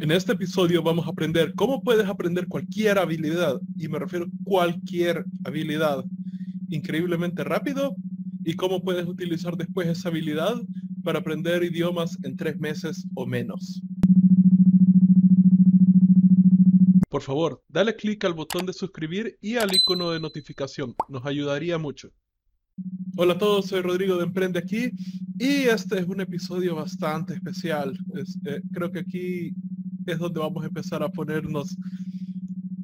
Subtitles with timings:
[0.00, 4.44] En este episodio vamos a aprender cómo puedes aprender cualquier habilidad, y me refiero a
[4.44, 6.02] cualquier habilidad,
[6.70, 7.94] increíblemente rápido,
[8.42, 10.54] y cómo puedes utilizar después esa habilidad
[11.04, 13.82] para aprender idiomas en tres meses o menos.
[17.10, 21.76] Por favor, dale clic al botón de suscribir y al icono de notificación, nos ayudaría
[21.76, 22.10] mucho.
[23.18, 24.92] Hola a todos, soy Rodrigo de Emprende aquí
[25.38, 27.92] y este es un episodio bastante especial.
[28.46, 29.54] Eh, creo que aquí
[30.12, 31.76] es donde vamos a empezar a ponernos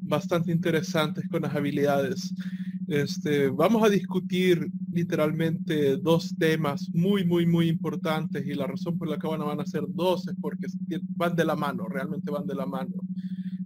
[0.01, 2.33] bastante interesantes con las habilidades.
[2.87, 9.09] Este, vamos a discutir literalmente dos temas muy, muy, muy importantes y la razón por
[9.09, 10.67] la que van a, van a ser dos es porque
[11.15, 12.93] van de la mano, realmente van de la mano.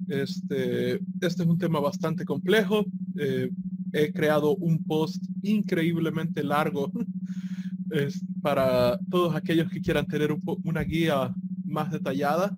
[0.08, 2.86] Este, este es un tema bastante complejo.
[3.18, 3.50] Eh,
[3.94, 6.92] he creado un post increíblemente largo
[7.92, 11.34] es para todos aquellos que quieran tener una guía
[11.66, 12.56] más detallada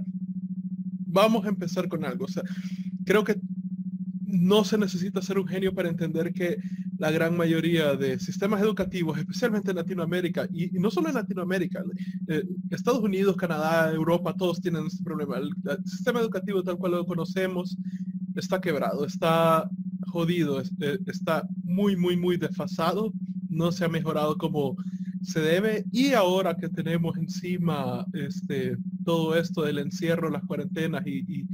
[1.07, 2.27] vamos a empezar con algo.
[2.27, 2.43] O sea,
[3.05, 3.41] creo que
[4.27, 6.59] no se necesita ser un genio para entender que
[6.99, 11.83] la gran mayoría de sistemas educativos, especialmente en Latinoamérica, y, no solo en Latinoamérica,
[12.29, 15.39] eh, Estados Unidos, Canadá, Europa, todos tienen este problema.
[15.39, 15.51] el,
[15.85, 17.77] sistema educativo tal cual lo conocemos
[18.35, 19.69] está quebrado, está
[20.17, 23.13] jodido, eh, está muy, muy, muy desfasado,
[23.51, 24.77] no se ha mejorado como
[25.23, 31.47] se debe y ahora que tenemos encima este, todo esto del encierro, las cuarentenas y,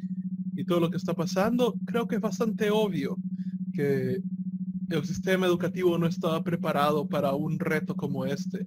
[0.55, 3.17] y todo lo que está pasando, creo que es bastante obvio
[3.73, 4.23] que
[4.91, 8.65] el sistema educativo no estaba preparado para un reto como este.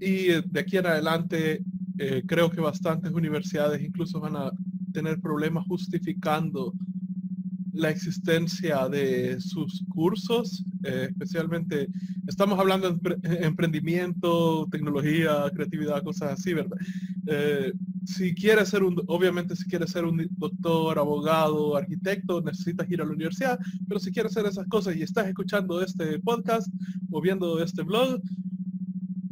[0.00, 1.64] Y de aquí en adelante,
[1.98, 4.52] eh, creo que bastantes universidades incluso van a
[4.92, 6.72] tener problemas justificando
[7.74, 11.88] la existencia de sus cursos, eh, especialmente,
[12.26, 16.78] estamos hablando de emprendimiento, tecnología, creatividad, cosas así, ¿verdad?
[17.26, 17.72] Eh,
[18.04, 23.04] si quieres ser un, obviamente si quieres ser un doctor, abogado, arquitecto, necesitas ir a
[23.04, 23.58] la universidad,
[23.88, 26.68] pero si quieres hacer esas cosas y estás escuchando este podcast
[27.10, 28.20] o viendo este blog,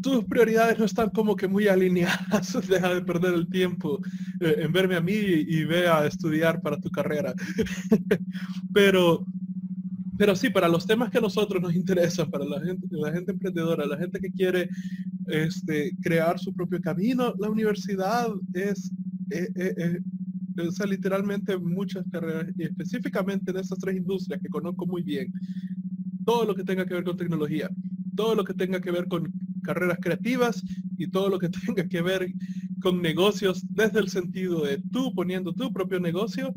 [0.03, 4.01] tus prioridades no están como que muy alineadas, deja de perder el tiempo
[4.41, 7.33] eh, en verme a mí y, ve a estudiar para tu carrera.
[8.75, 9.25] pero,
[10.19, 13.33] pero sí, para los temas que a nosotros nos interesan, para la gente, la gente
[13.33, 14.69] emprendedora, la gente que quiere
[15.29, 18.93] este, crear su propio camino, la universidad es,
[19.31, 20.01] eh, eh,
[20.87, 25.33] literalmente muchas carreras, y específicamente en estas tres industrias que conozco muy bien,
[26.27, 27.71] todo lo que tenga que ver con tecnología,
[28.15, 30.63] todo lo que tenga que ver con carreras creativas
[30.99, 32.29] y todo lo que tenga que ver
[32.81, 36.55] con negocios desde el sentido de tú poniendo tu propio negocio,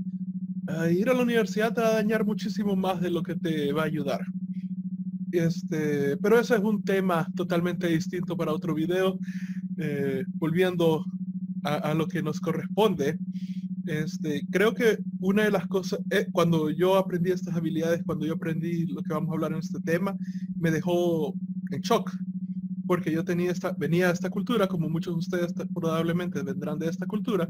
[0.92, 3.84] ir a la universidad te va a dañar muchísimo más de lo que te va
[3.84, 4.22] a ayudar.
[5.32, 9.20] Este, pero ese es un tema totalmente distinto para otro video.
[9.78, 11.06] Eh, volviendo
[11.64, 13.18] a, lo que nos corresponde,
[13.88, 18.34] este, creo que una de las cosas, eh, cuando yo aprendí estas habilidades, cuando yo
[18.34, 20.16] aprendí lo que vamos a hablar en este tema,
[20.58, 21.34] me dejó
[21.72, 22.16] en shock
[22.88, 26.90] porque yo tenía esta, venía de esta cultura, como muchos de ustedes probablemente vendrán de
[26.90, 27.48] esta cultura,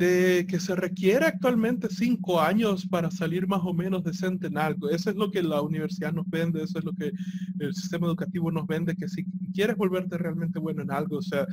[0.00, 4.88] de que se requiere actualmente cinco años para salir más o menos decente en algo.
[4.88, 7.12] Eso es lo que la universidad nos vende, eso es lo que
[7.58, 11.46] el sistema educativo nos vende, que si quieres volverte realmente bueno en algo, o sea,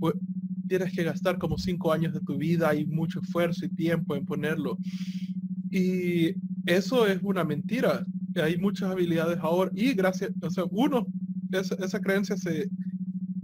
[0.00, 0.14] pues,
[0.66, 4.24] tienes que gastar como cinco años de tu vida y mucho esfuerzo y tiempo en
[4.24, 4.78] ponerlo.
[5.70, 6.34] Y
[6.66, 8.04] eso es una mentira.
[8.42, 11.06] Hay muchas habilidades ahora y gracias, o sea, uno
[11.60, 12.68] esa, creencia se,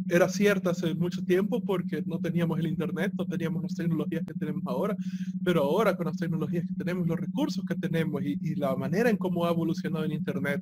[0.09, 4.35] era cierta hace mucho tiempo porque no teníamos el internet, no teníamos las tecnologías que
[4.35, 4.97] tenemos ahora,
[5.45, 9.17] pero ahora con las tecnologías que tenemos, los recursos que tenemos y, la manera en
[9.17, 10.61] cómo ha evolucionado el internet,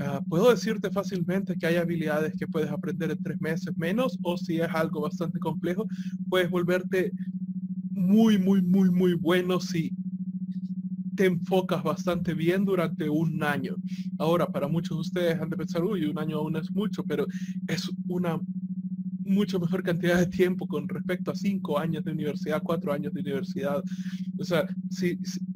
[0.00, 4.36] ah, puedo decirte fácilmente que hay habilidades que puedes aprender en tres meses menos o
[4.36, 5.86] si es algo bastante complejo,
[6.28, 7.12] puedes volverte
[7.90, 9.92] muy, muy, muy, muy bueno si
[11.14, 13.76] te enfocas bastante bien durante un año.
[14.18, 17.26] Ahora, para muchos de ustedes han de pensar, uy, un año aún es mucho, pero
[17.68, 18.40] es una
[19.24, 23.20] mucho mejor cantidad de tiempo con respecto a cinco años de universidad, cuatro años de
[23.20, 23.82] universidad.
[24.38, 24.66] O sea,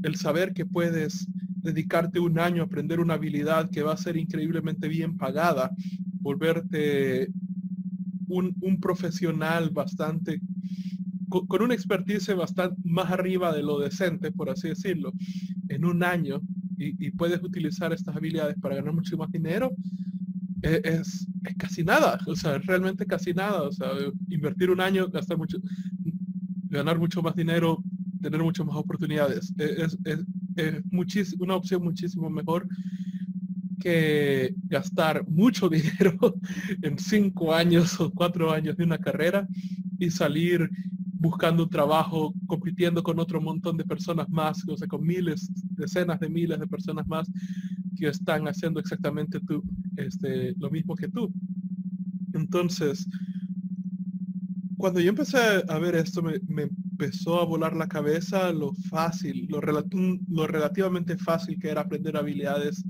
[0.02, 1.26] el saber que puedes
[1.62, 5.70] dedicarte un año a aprender una habilidad que va a ser increíblemente bien pagada,
[6.20, 7.28] volverte
[8.28, 10.40] un, un profesional bastante
[11.28, 15.12] con, una expertise bastante más arriba de lo decente, por así decirlo,
[15.68, 16.40] en un año
[16.78, 19.72] y, puedes utilizar estas habilidades para ganar mucho más dinero,
[20.62, 21.26] e, es,
[21.56, 23.88] casi nada, o sea, realmente casi nada, o sea,
[24.28, 25.58] invertir un año, gastar mucho,
[26.68, 27.82] ganar mucho más dinero,
[28.20, 29.98] tener muchas más oportunidades, e, es,
[30.54, 32.66] es una opción muchísimo mejor
[33.78, 36.34] que gastar mucho dinero
[36.82, 39.46] en cinco años o cuatro años de una carrera
[39.98, 40.68] y salir
[41.18, 46.20] buscando un trabajo, compitiendo con otro montón de personas más, o sea, con miles, decenas
[46.20, 47.30] de miles de personas más
[47.96, 49.62] que están haciendo exactamente tú,
[49.96, 51.32] este, lo mismo que tú.
[52.34, 53.08] Entonces,
[54.76, 56.34] cuando yo empecé a ver esto, me,
[56.98, 62.84] empezó a volar la cabeza lo fácil, lo, lo relativamente fácil que era aprender habilidades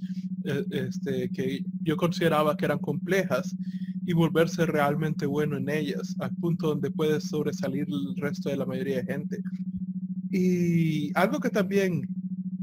[0.44, 3.56] eh, este, que yo consideraba que eran complejas
[4.06, 8.64] y volverse realmente bueno en ellas, al punto donde puedes sobresalir el resto de la
[8.64, 9.43] mayoría de gente.
[10.31, 12.08] Y algo que también,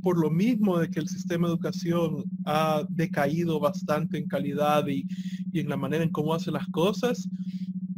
[0.01, 5.05] por lo mismo de que el sistema de educación ha decaído bastante en calidad y,
[5.51, 7.27] y en la manera en cómo hace las cosas,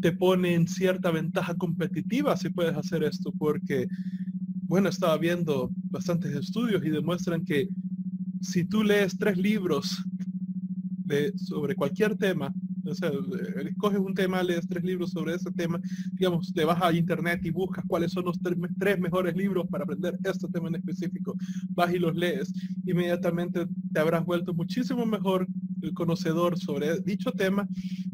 [0.01, 3.87] te pone en cierta ventaja competitiva si puedes hacer esto, porque,
[4.63, 7.69] bueno, estaba viendo bastantes estudios y demuestran que
[8.41, 10.03] si tú lees tres libros
[11.05, 12.51] de, sobre cualquier tema,
[12.85, 15.79] o sea, eh, escoges un tema, lees tres libros sobre ese tema,
[16.13, 20.17] digamos, te vas a internet y buscas cuáles son los tres, mejores libros para aprender
[20.23, 21.35] este tema en específico,
[21.69, 22.53] vas y los lees,
[22.85, 25.47] inmediatamente te habrás vuelto muchísimo mejor
[25.93, 27.67] conocedor sobre dicho tema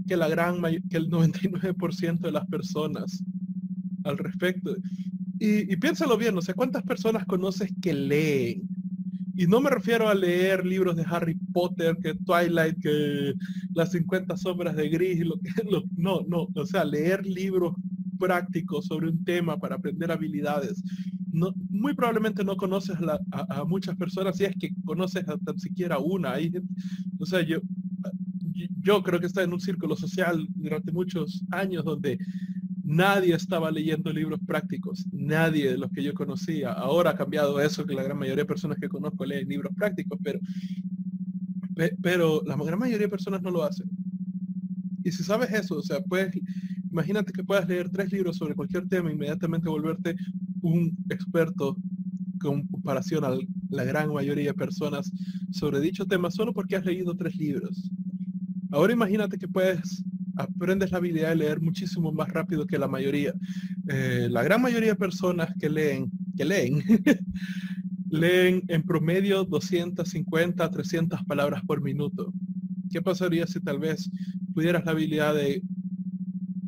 [0.07, 3.23] que la gran que el 99% de las personas
[4.03, 4.75] al respecto.
[5.43, 8.70] Y, piénsalo bien, o sea, ¿cuántas personas conoces que leen?
[9.41, 13.33] Y no me refiero a leer libros de Harry Potter, que Twilight, que
[13.73, 15.49] las 50 sombras de Gris, lo que,
[15.97, 17.73] no, no, o sea, leer libros
[18.19, 20.83] prácticos sobre un tema para aprender habilidades.
[21.31, 22.97] No, muy probablemente no conoces
[23.31, 26.35] a, muchas personas, si es que conoces a tan siquiera una.
[27.19, 27.61] o sea, yo,
[28.83, 32.19] yo creo que está en un círculo social durante muchos años donde
[32.91, 36.73] Nadie estaba leyendo libros prácticos, nadie de los que yo conocía.
[36.73, 40.19] Ahora ha cambiado eso, que la gran mayoría de personas que conozco leen libros prácticos,
[40.21, 40.39] pero,
[42.01, 43.87] pero la gran mayoría de personas no lo hacen.
[45.05, 46.33] Y si sabes eso, o sea, pues
[46.91, 50.17] imagínate que puedas leer tres libros sobre cualquier tema e inmediatamente volverte
[50.61, 51.77] un experto
[52.41, 53.37] con comparación a
[53.69, 55.09] la gran mayoría de personas
[55.49, 57.89] sobre dicho tema solo porque has leído tres libros.
[58.69, 60.03] Ahora imagínate que puedes
[60.41, 63.33] aprendes la habilidad de leer muchísimo más rápido que la mayoría.
[63.87, 66.81] Eh, la gran mayoría de personas que leen, que leen,
[68.09, 72.33] leen en promedio 250 300 palabras por minuto.
[72.89, 74.09] ¿Qué pasaría si tal vez
[74.53, 75.61] pudieras la habilidad de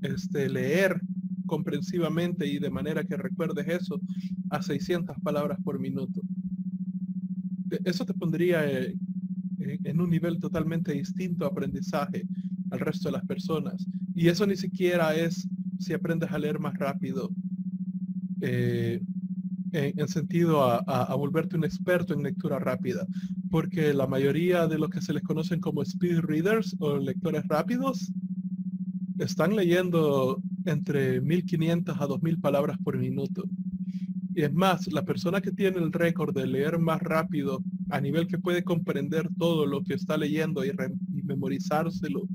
[0.01, 1.01] este, leer
[1.45, 3.99] comprensivamente y de manera que recuerdes eso
[4.49, 6.21] a 600 palabras por minuto?
[7.71, 8.95] E, eso te pondría eh,
[9.59, 12.25] en un nivel totalmente distinto de aprendizaje
[12.73, 13.85] al resto de las personas.
[14.15, 15.47] Y eso ni siquiera es
[15.79, 17.29] si aprendes a leer más rápido,
[18.41, 19.01] eh,
[19.71, 23.07] en, sentido a, volverte un experto en lectura rápida,
[23.49, 28.11] porque la mayoría de los que se les conocen como speed readers o lectores rápidos
[29.17, 33.43] están leyendo entre 1500 a 2000 palabras por minuto.
[34.35, 38.27] Y es más, la persona que tiene el récord de leer más rápido a nivel
[38.27, 42.27] que puede comprender todo lo que está leyendo y, y memorizárselo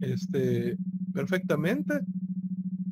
[0.00, 0.76] este,
[1.12, 2.00] perfectamente.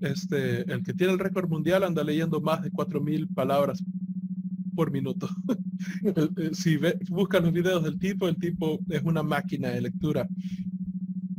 [0.01, 3.83] Este, el que tiene el récord mundial anda leyendo más de 4.000 palabras
[4.75, 5.29] por minuto.
[6.53, 10.29] si ve, buscan los videos del tipo, el tipo es una máquina de lectura.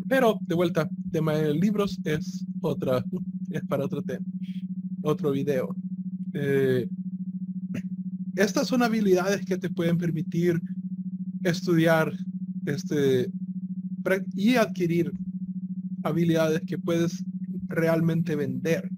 [0.08, 3.04] Pero, de vuelta, tema de libros es otra,
[3.52, 4.26] es para otro tema,
[5.04, 5.76] otro video.
[6.34, 6.88] Eh,
[8.36, 10.62] estas son habilidades que te pueden permitir
[11.44, 12.14] estudiar
[12.66, 13.32] este,
[14.36, 15.12] y adquirir
[16.08, 17.24] habilidades que puedes
[17.68, 18.90] realmente vender.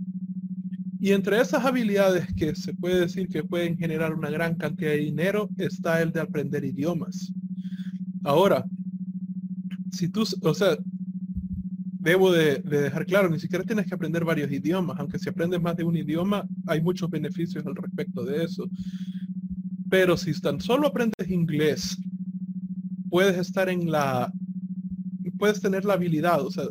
[0.99, 4.97] Y entre esas habilidades que se puede decir que pueden generar una gran cantidad de
[4.97, 7.31] dinero está el de aprender idiomas.
[8.23, 8.65] Ahora,
[9.91, 10.77] si tú, o sea,
[11.99, 15.77] debo de, dejar claro, ni siquiera tienes que aprender varios idiomas, aunque si aprendes más
[15.77, 18.69] de un idioma, hay muchos beneficios al respecto de eso.
[19.89, 21.97] Pero si tan solo aprendes inglés,
[23.09, 24.31] puedes estar en la,
[25.39, 26.65] puedes tener la habilidad, o sea,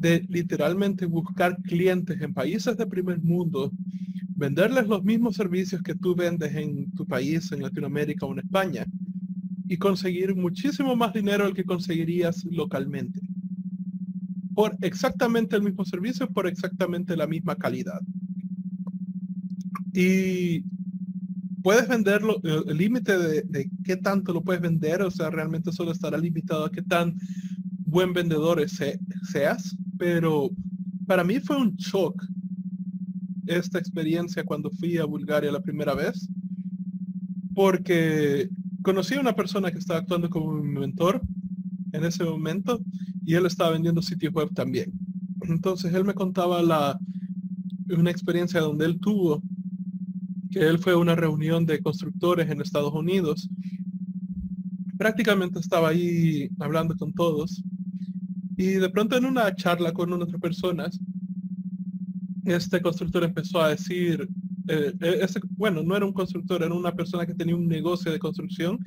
[0.00, 3.70] de literalmente buscar clientes en países de primer mundo,
[4.34, 8.86] venderles los mismos servicios que tú vendes en tu país, en Latinoamérica o en España,
[9.68, 13.20] y conseguir muchísimo más dinero del que conseguirías localmente.
[14.54, 18.00] Por exactamente el mismo servicio, por exactamente la misma calidad.
[19.92, 20.64] Y
[21.62, 25.92] puedes venderlo, el límite de, de, qué tanto lo puedes vender, o sea, realmente solo
[25.92, 27.16] estará limitado a qué tan
[27.90, 30.50] buen vendedor seas, pero
[31.06, 32.24] para mí fue un shock
[33.46, 36.28] esta experiencia cuando fui a Bulgaria la primera vez,
[37.54, 38.48] porque
[38.82, 41.20] conocí a una persona que estaba actuando como mi mentor
[41.92, 42.80] en ese momento
[43.26, 44.92] y él estaba vendiendo sitios web también.
[45.42, 46.98] Entonces él me contaba la,
[47.88, 49.42] una experiencia donde él tuvo,
[50.52, 53.48] que él fue a una reunión de constructores en Estados Unidos.
[54.96, 57.64] Prácticamente estaba ahí hablando con todos
[58.60, 61.00] y de pronto en una charla con otras personas,
[62.44, 64.28] este constructor empezó a decir,
[64.68, 68.18] eh, eh, bueno, no era un constructor, era una persona que tenía un negocio de
[68.18, 68.78] construcción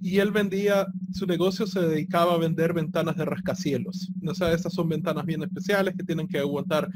[0.00, 4.08] y él vendía, su negocio se dedicaba a vender ventanas de rascacielos.
[4.24, 6.88] O sea, estas son ventanas bien especiales que tienen que aguantar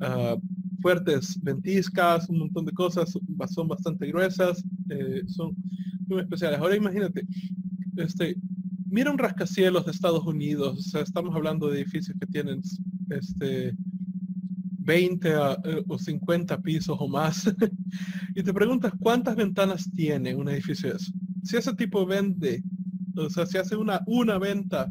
[0.00, 0.36] ah,
[0.80, 3.18] fuertes ventiscas, un montón de cosas,
[3.52, 5.56] son bastante gruesas, eh, son
[6.06, 6.60] muy especiales.
[6.60, 7.26] Ahora imagínate,
[7.96, 8.36] este,
[8.94, 12.62] mira un rascacielos de Estados Unidos, o sea, estamos hablando de edificios que tienen
[13.10, 13.76] este
[14.78, 17.44] 20 eh, o 50 pisos o más,
[18.36, 21.12] y te preguntas cuántas ventanas tiene un edificio de eso.
[21.42, 22.62] Si ese tipo vende,
[23.16, 24.88] o sea, si hace una, una venta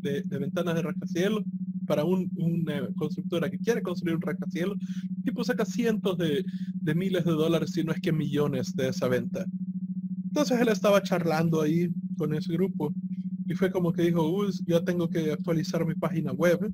[0.00, 1.44] de, ventanas de rascacielos
[1.86, 4.78] para un, una constructora que quiere construir un rascacielos,
[5.24, 6.44] tipo saca cientos de,
[6.74, 9.46] de miles de dólares, si no es que millones de esa venta.
[10.24, 12.92] Entonces él estaba charlando ahí con ese grupo
[13.46, 16.70] y fue como que dijo, Uy, yo tengo que actualizar mi página web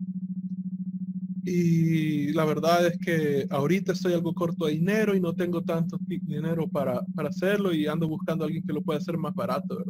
[1.44, 5.98] y la verdad es que ahorita estoy algo corto de dinero y no tengo tanto
[6.06, 9.84] dinero para, para hacerlo y ando buscando a alguien que lo pueda hacer más barato.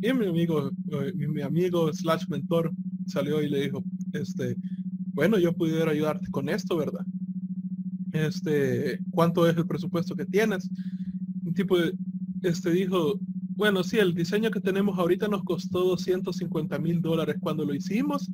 [0.00, 2.72] Y mi amigo, eh, mi, amigo slash mentor
[3.06, 4.56] salió y le dijo, este,
[5.12, 7.04] bueno, yo pudiera ayudarte con esto, ¿verdad?
[8.12, 10.70] Este, ¿cuánto es el presupuesto que tienes?
[11.44, 11.94] Un tipo de,
[12.42, 13.18] este dijo,
[13.56, 18.30] bueno, sí, el diseño que tenemos ahorita nos costó 250 mil dólares cuando lo hicimos,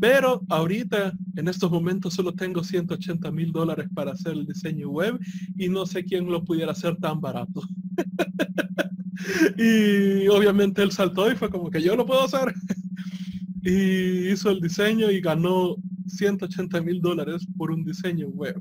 [0.00, 5.18] pero ahorita, en estos momentos, solo tengo 180 mil dólares para hacer el diseño web
[5.56, 7.62] y no sé quién lo pudiera hacer tan barato.
[9.58, 12.54] y obviamente él saltó y fue como que yo lo puedo hacer.
[13.62, 15.76] y hizo el diseño y ganó
[16.06, 18.58] 180 mil dólares por un diseño web.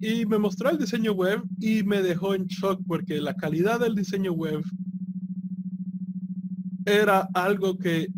[0.00, 3.96] Y me mostró el diseño web y me dejó en shock porque la calidad del
[3.96, 4.62] diseño web
[6.88, 8.08] era algo que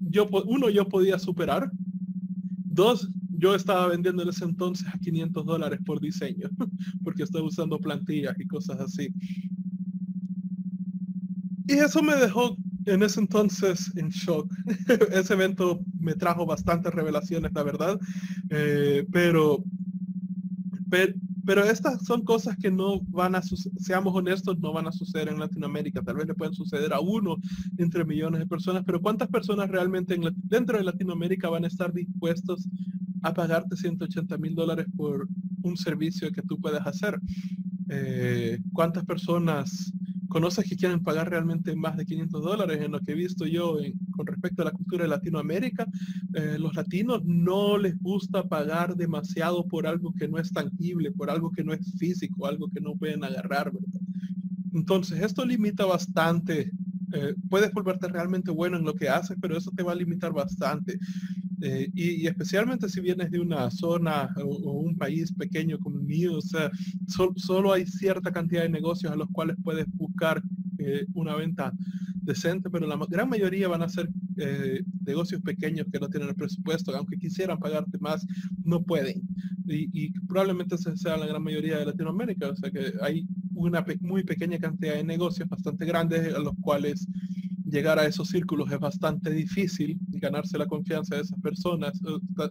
[0.00, 1.70] yo, uno, yo podía superar.
[2.64, 6.48] Dos, yo estaba vendiendo en ese entonces a 500 dólares por diseño,
[7.02, 9.12] porque estaba usando plantillas y cosas así.
[11.66, 14.52] Y eso me dejó en ese entonces en shock.
[15.12, 17.98] ese evento me trajo bastantes revelaciones, la verdad.
[18.50, 19.64] Eh, pero,
[20.90, 21.14] pero,
[21.44, 25.38] pero estas son cosas que no van a seamos honestos, no van a suceder en
[25.38, 26.02] Latinoamérica.
[26.02, 27.36] Tal vez le pueden suceder a uno
[27.78, 32.68] entre millones de personas, pero ¿cuántas personas realmente dentro de Latinoamérica van a estar dispuestos
[33.22, 35.28] a pagarte 180 mil dólares por
[35.62, 37.20] un servicio que tú puedes hacer?
[37.88, 39.92] Eh, ¿Cuántas personas
[40.28, 43.78] conoces que quieren pagar realmente más de 500 dólares en lo que he visto yo
[44.14, 45.86] con respecto a la cultura de Latinoamérica.
[46.34, 51.30] Eh, los latinos no les gusta pagar demasiado por algo que no es tangible, por
[51.30, 53.72] algo que no es físico, algo que no pueden agarrar,
[54.72, 56.70] Entonces, esto limita bastante.
[57.12, 60.32] Eh, puedes volverte realmente bueno en lo que haces, pero eso te va a limitar
[60.32, 60.98] bastante.
[61.60, 66.36] Eh, y, especialmente si vienes de una zona o, un país pequeño como el mío,
[66.36, 66.70] o sea,
[67.36, 70.42] solo hay cierta cantidad de negocios a los cuales puedes buscar
[71.14, 71.72] una venta
[72.24, 76.34] decente, pero la gran mayoría van a ser eh, negocios pequeños que no tienen el
[76.34, 78.26] presupuesto, aunque quisieran pagarte más,
[78.64, 79.22] no pueden.
[79.66, 84.24] Y, probablemente esa sea la gran mayoría de Latinoamérica, o sea que hay una muy
[84.24, 87.06] pequeña cantidad de negocios bastante grandes a los cuales
[87.64, 92.00] llegar a esos círculos es bastante difícil ganarse la confianza de esas personas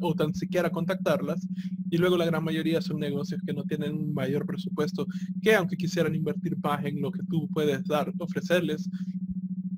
[0.01, 1.48] o, tan siquiera contactarlas.
[1.89, 5.06] Y luego la gran mayoría son negocios que no tienen un mayor presupuesto
[5.42, 8.89] que aunque quisieran invertir más en lo que tú puedes dar, ofrecerles,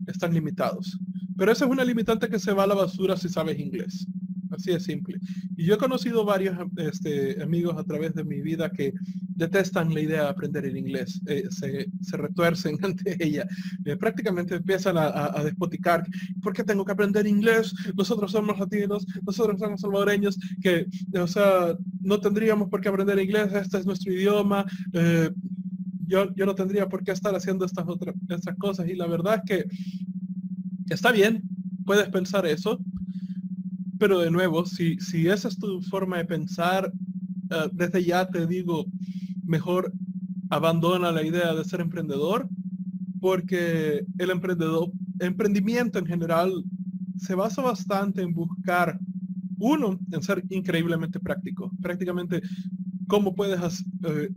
[0.08, 0.98] están limitados.
[1.38, 4.08] Pero esa es una limitante que se va a la basura si sabes inglés.
[4.52, 5.20] Así de simple.
[5.58, 8.94] Y yo he conocido varios este, amigos a través de mi vida que
[9.36, 13.46] detestan la idea de aprender el inglés, eh, se, se, retuercen ante ella,
[13.84, 16.06] eh, prácticamente empiezan a, a, despoticar,
[16.42, 17.74] ¿por qué tengo que aprender inglés?
[17.96, 20.86] Nosotros somos latinos, nosotros somos salvadoreños, que,
[21.20, 25.30] o sea, no tendríamos por qué aprender inglés, este es nuestro idioma, eh,
[26.08, 29.36] yo, yo no tendría por qué estar haciendo estas otras estas cosas, y la verdad
[29.36, 31.44] es que está bien,
[31.86, 32.80] puedes pensar eso,
[34.00, 36.92] pero de nuevo, si, si esa es tu forma de pensar,
[37.74, 38.86] desde ya te digo,
[39.44, 39.94] mejor
[40.50, 42.50] abandona la idea de ser emprendedor
[43.20, 46.52] porque el emprendedor, emprendimiento en general
[47.18, 49.00] se basa bastante en buscar,
[49.58, 52.42] uno, en ser increíblemente práctico, prácticamente
[53.08, 54.30] cómo puedes eh,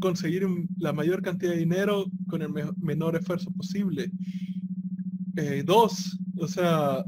[0.00, 0.46] conseguir
[0.78, 4.10] la mayor cantidad de dinero con el menor esfuerzo posible.
[5.36, 7.04] Eh, dos, o sea,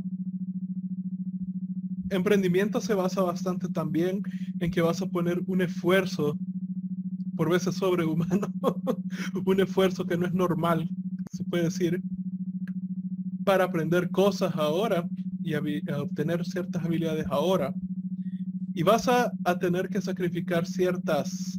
[2.11, 4.22] emprendimiento se basa bastante también
[4.61, 6.38] en que vas a poner un esfuerzo
[7.37, 8.52] por veces sobrehumano,
[9.46, 10.88] un esfuerzo que no es normal,
[11.32, 12.02] se puede decir,
[13.44, 15.08] para aprender cosas ahora
[15.42, 17.75] y obtener ciertas habilidades ahora.
[18.75, 21.58] Y vas a, tener que sacrificar ciertas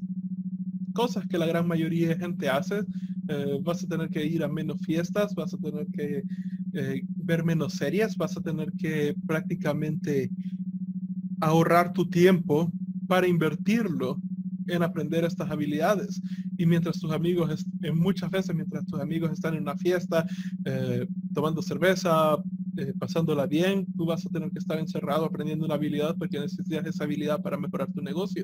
[0.93, 2.83] cosas que la gran mayoría de gente hace.
[3.29, 6.23] Eh, vas a tener que ir a menos fiestas, vas a tener que
[6.73, 10.29] eh, ver menos series, vas a tener que prácticamente
[11.41, 12.71] ahorrar tu tiempo
[13.07, 14.19] para invertirlo
[14.67, 16.21] en aprender estas habilidades.
[16.57, 20.25] Y mientras tus amigos, en muchas veces mientras tus amigos están en una fiesta,
[20.65, 22.37] eh, tomando cerveza,
[22.77, 26.85] eh, pasándola bien, tú vas a tener que estar encerrado aprendiendo una habilidad porque necesitas
[26.87, 28.43] esa habilidad para mejorar tu negocio.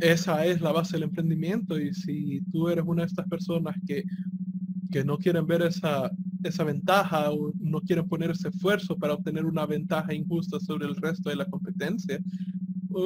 [0.00, 4.04] Esa es la base del emprendimiento y si tú eres una de estas personas que,
[4.90, 6.10] que no quieren ver esa,
[6.44, 10.96] esa ventaja o no quieren poner ese esfuerzo para obtener una ventaja injusta sobre el
[10.96, 12.20] resto de la competencia,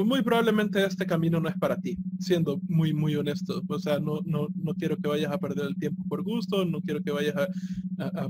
[0.05, 3.63] muy probablemente este camino no es para ti, siendo muy, muy honesto.
[3.67, 6.81] O sea, no, no, no quiero que vayas a perder el tiempo por gusto, no
[6.81, 7.49] quiero que vayas a,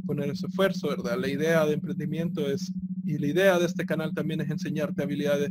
[0.00, 1.18] poner ese esfuerzo, ¿verdad?
[1.18, 2.72] La idea de emprendimiento es,
[3.04, 5.50] y la idea de este canal también es enseñarte habilidades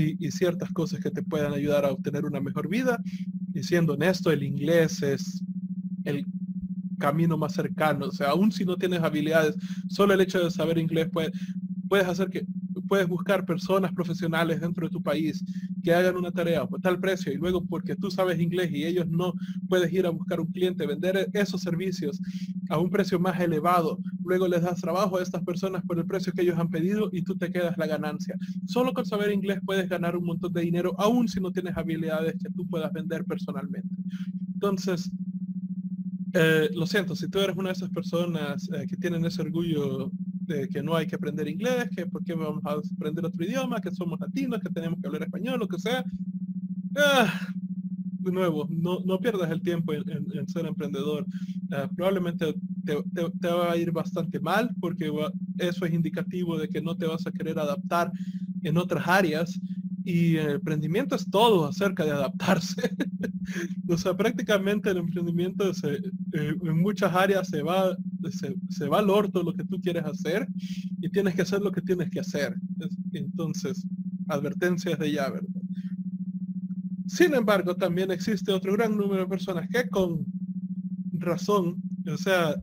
[0.00, 3.00] y, ciertas cosas que te puedan ayudar a obtener una mejor vida.
[3.54, 5.42] Y siendo honesto, el inglés es
[6.04, 6.26] el
[6.98, 8.06] camino más cercano.
[8.06, 9.56] O sea, aún si no tienes habilidades,
[9.88, 11.30] solo el hecho de saber inglés puede,
[11.88, 12.46] puedes hacer que
[12.88, 15.42] puedes buscar personas profesionales dentro de tu país
[15.82, 19.08] que hagan una tarea por tal precio y luego porque tú sabes inglés y ellos
[19.08, 19.32] no
[19.68, 22.20] puedes ir a buscar un cliente, vender esos servicios
[22.72, 26.32] a un precio más elevado, luego les das trabajo a estas personas por el precio
[26.32, 28.34] que ellos han pedido y tú te quedas la ganancia.
[28.66, 32.34] Solo con saber inglés puedes ganar un montón de dinero, aún si no tienes habilidades
[32.42, 33.88] que tú puedas vender personalmente.
[34.54, 35.12] Entonces,
[36.32, 40.10] eh, lo siento, si tú eres una de esas personas eh, que tienen ese orgullo
[40.46, 43.82] de que no hay que aprender inglés, que por qué vamos a aprender otro idioma,
[43.82, 46.02] que somos latinos, que tenemos que hablar español, lo que sea.
[46.96, 47.48] Ah,
[48.30, 51.26] nuevo, no, no pierdas el tiempo en, ser emprendedor.
[51.72, 52.54] Ah, probablemente
[52.84, 52.96] te,
[53.40, 55.10] te, va a ir bastante mal porque
[55.58, 58.12] eso es indicativo de que no te vas a querer adaptar
[58.62, 59.58] en otras áreas
[60.04, 62.82] y el emprendimiento es todo acerca de adaptarse.
[63.88, 66.00] o sea, prácticamente el emprendimiento eh,
[66.62, 67.96] en muchas áreas se va,
[68.68, 70.46] se, va al orto lo que tú quieres hacer
[71.00, 72.54] y tienes que hacer lo que tienes que hacer.
[73.12, 73.86] Entonces,
[74.28, 75.61] advertencias de ya, ¿verdad?
[77.06, 80.24] Sin embargo, también existe otro gran número de personas que con
[81.12, 82.54] razón, o sea,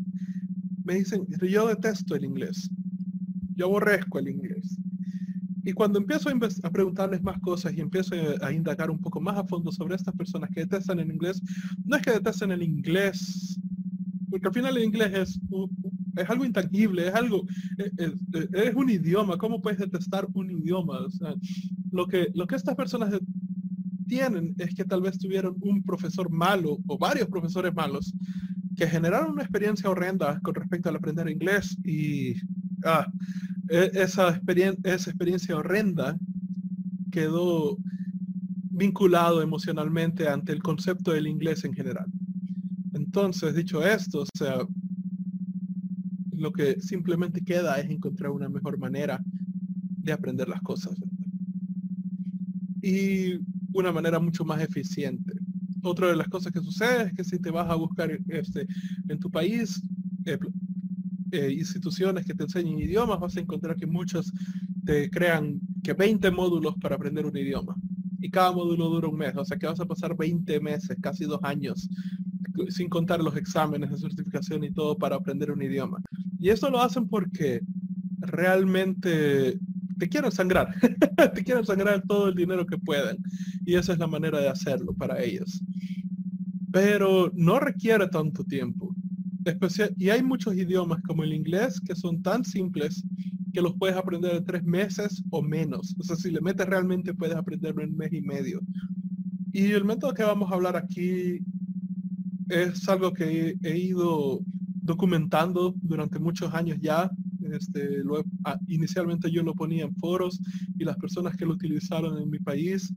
[0.84, 2.70] me dicen, yo detesto el inglés,
[3.56, 4.78] yo aborrezco el inglés.
[5.64, 9.44] Y cuando empiezo a, preguntarles más cosas y empiezo a, indagar un poco más a
[9.44, 11.42] fondo sobre estas personas que detestan el inglés,
[11.86, 13.60] no es que detesten el inglés,
[14.30, 15.40] porque al final el inglés es,
[16.16, 17.46] es algo intangible, es algo,
[17.78, 21.00] es, e, e, es, un idioma, ¿cómo puedes detestar un idioma?
[21.92, 23.14] lo, que, lo que estas personas
[24.10, 28.14] tienen es que tal vez tuvieron un profesor malo o varios profesores malos
[28.76, 32.34] que generaron una experiencia horrenda con respecto al aprender inglés y
[32.84, 33.08] ah,
[33.70, 36.18] e, esa, experiencia, esa experiencia horrenda
[37.12, 37.78] quedó
[38.72, 42.06] vinculado emocionalmente ante el concepto del inglés en general.
[42.94, 44.60] Entonces, dicho esto, o sea,
[46.32, 49.22] lo que simplemente queda es encontrar una mejor manera
[49.98, 50.96] de aprender las cosas.
[52.82, 53.40] Y
[53.74, 55.34] una manera mucho más eficiente.
[55.82, 58.68] Otra de las cosas que sucede es que si te vas a buscar este,
[59.08, 59.82] en tu país,
[60.26, 60.38] eh,
[61.32, 64.32] eh, instituciones que te enseñen idiomas, vas a encontrar que muchos
[64.84, 67.76] te crean que 20 módulos para aprender un idioma.
[68.20, 71.26] Y cada módulo dura un mes, o sea que vas a pasar 20 meses, casi
[71.26, 71.88] dos años,
[72.70, 76.02] sin contar los exámenes de certificación y todo para aprender un idioma.
[76.40, 77.62] Y esto lo hacen porque
[78.20, 79.58] realmente
[80.00, 80.74] te quieren sangrar,
[81.36, 83.18] te quieren sangrar todo el dinero que pueden.
[83.66, 85.62] Y esa es la manera de hacerlo para ellos.
[86.72, 88.96] Pero no requiere tanto tiempo
[89.46, 93.04] especial, y hay muchos idiomas como el inglés que son tan simples
[93.54, 95.96] que los puedes aprender en tres meses o menos.
[96.00, 98.62] O sea, si le metes realmente puedes aprenderlo en mes y medio.
[99.52, 101.40] Y el método que vamos a hablar aquí
[102.50, 104.42] es algo que he, ido
[104.82, 107.10] documentando durante muchos años ya.
[107.54, 108.02] Este,
[108.46, 110.40] ah, inicialmente yo lo ponía en foros
[110.78, 112.94] y las personas que lo utilizaron en mi país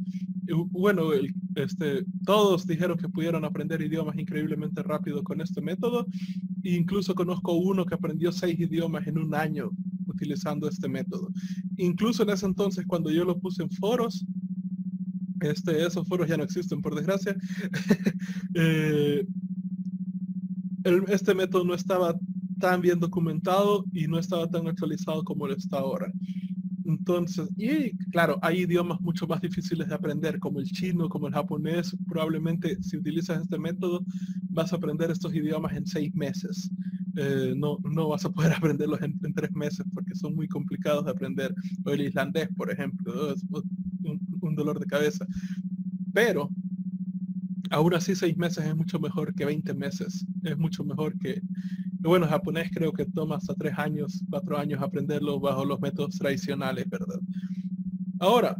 [0.71, 1.11] bueno,
[1.55, 6.07] este, todos dijeron que pudieron aprender idiomas increíblemente rápido con este método.
[6.65, 9.71] E incluso conozco uno que aprendió seis idiomas en un año
[10.07, 11.29] utilizando este método.
[11.77, 14.25] Incluso en ese entonces, cuando yo lo puse en foros,
[15.41, 17.37] Este, esos foros ya no existen, por desgracia.
[18.55, 19.25] Eh,
[21.09, 22.15] este método no estaba
[22.63, 26.13] tan bien documentado y no estaba tan actualizado como lo está ahora.
[26.85, 31.35] Entonces, y claro, hay idiomas mucho más difíciles de aprender, como el chino, como el
[31.35, 31.97] japonés.
[32.07, 34.05] Probablemente si utilizas este método,
[34.51, 36.71] vas a aprender estos idiomas en seis meses.
[37.17, 41.11] Eh, no, no vas a poder aprenderlos en, tres meses porque son muy complicados de
[41.11, 41.53] aprender.
[41.85, 43.45] O el islandés, por ejemplo, es
[44.41, 45.27] un dolor de cabeza.
[46.15, 46.49] Pero
[47.71, 50.25] aún así seis meses es mucho mejor que 20 meses.
[50.45, 51.43] Es mucho mejor que,
[52.03, 56.89] bueno, japonés creo que toma hasta tres años, cuatro años aprenderlo bajo los métodos tradicionales,
[56.89, 57.21] ¿verdad?
[58.19, 58.57] Ahora,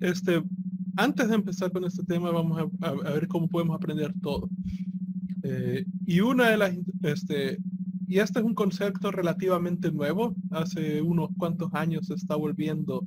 [0.00, 0.42] este,
[0.96, 4.48] antes de empezar con este tema, vamos a, ver cómo podemos aprender todo.
[5.42, 7.58] Eh, y una de las, este,
[8.06, 13.04] y este es un concepto relativamente nuevo, hace unos cuantos años se está volviendo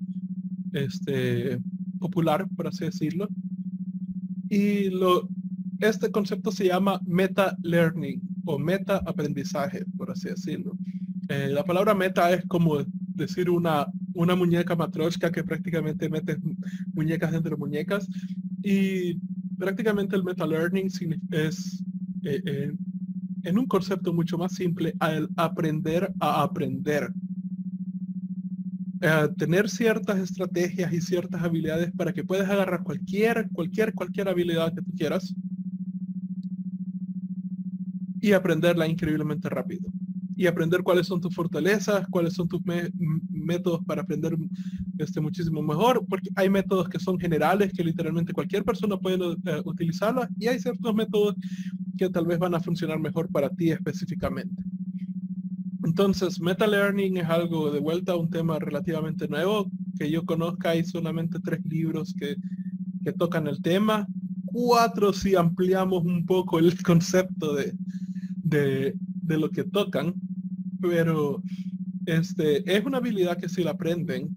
[0.73, 1.59] este,
[1.99, 3.29] popular, por así decirlo.
[4.49, 5.29] Y lo,
[5.79, 10.75] este concepto se llama meta learning o meta aprendizaje, por así decirlo.
[11.29, 12.83] Eh, la palabra meta es como
[13.15, 13.85] decir una,
[14.15, 16.37] una muñeca matroshka que prácticamente mete
[16.95, 18.09] muñecas dentro de muñecas.
[18.63, 19.19] Y
[19.59, 20.87] prácticamente el meta learning
[21.31, 21.83] es,
[22.23, 22.71] eh, eh,
[23.43, 27.13] en un concepto mucho más simple, al aprender a aprender.
[29.01, 34.73] Eh, tener ciertas estrategias y ciertas habilidades para que puedas agarrar cualquier, cualquier, cualquier habilidad
[34.73, 35.35] que tú quieras
[38.21, 39.91] y aprenderla increíblemente rápido.
[40.35, 42.61] Y aprender cuáles son tus fortalezas, cuáles son tus
[43.29, 44.37] métodos para aprender
[44.97, 49.35] este, muchísimo mejor, porque hay métodos que son generales, que literalmente cualquier persona puede uh,
[49.65, 51.35] utilizarlas, y hay ciertos métodos
[51.97, 54.63] que tal vez van a funcionar mejor para ti específicamente.
[55.83, 59.71] Entonces, meta learning es algo de vuelta un tema relativamente nuevo.
[59.97, 62.35] Que yo conozca, hay solamente tres libros que,
[63.17, 64.07] tocan el tema.
[64.45, 67.73] Cuatro si ampliamos un poco el concepto de,
[68.49, 68.95] de,
[69.27, 70.13] lo que tocan.
[70.81, 71.41] Pero
[72.05, 74.29] este, es una habilidad que si la aprenden,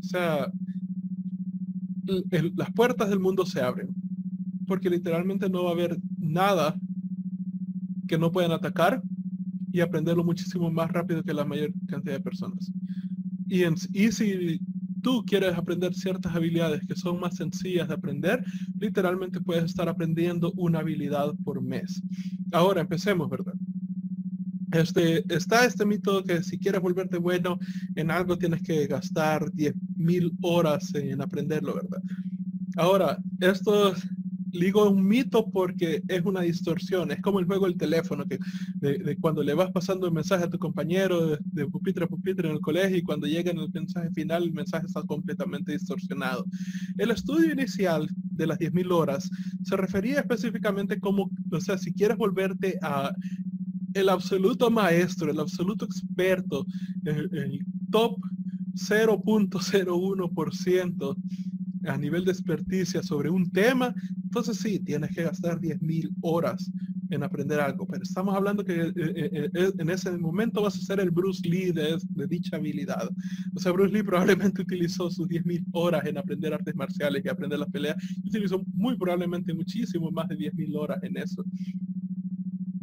[0.00, 0.50] o sea,
[2.56, 3.94] las puertas del mundo se abren.
[4.66, 6.76] Porque literalmente no va a haber nada
[8.06, 9.02] que no puedan atacar
[9.72, 12.72] y aprenderlo muchísimo más rápido que la mayor cantidad de personas.
[13.46, 14.60] Y, en, y si
[15.02, 18.44] tú quieres aprender ciertas habilidades que son más sencillas de aprender,
[18.78, 22.02] literalmente puedes estar aprendiendo una habilidad por mes.
[22.52, 23.54] Ahora empecemos, ¿verdad?
[24.72, 27.58] Este, está este mito que si quieres volverte bueno
[27.96, 32.00] en algo tienes que gastar 10.000 horas en aprenderlo, ¿verdad?
[32.76, 33.94] Ahora, esto
[34.52, 38.38] digo un mito porque es una distorsión, es como el juego del teléfono, que
[38.76, 42.54] de, cuando le vas pasando el mensaje a tu compañero de, pupitre a pupitre en
[42.54, 46.44] el colegio y cuando llega en el mensaje final el mensaje está completamente distorsionado.
[46.98, 48.08] El estudio inicial
[48.40, 49.30] de las 10.000 horas
[49.62, 53.14] se refería específicamente como, o sea, si quieres volverte a
[53.94, 56.64] el absoluto maestro, el absoluto experto,
[57.04, 58.16] el, top
[58.74, 61.16] 0.01%
[61.86, 66.70] a nivel de experticia sobre un tema, entonces sí, tienes que gastar 10.000 horas
[67.10, 70.80] en aprender algo, pero estamos hablando que eh, eh, eh, en ese momento vas a
[70.80, 73.10] ser el Bruce Lee de, dicha habilidad.
[73.54, 77.58] O sea, Bruce Lee probablemente utilizó sus 10.000 horas en aprender artes marciales y aprender
[77.58, 81.44] las peleas, utilizó muy probablemente muchísimo más de 10.000 horas en eso.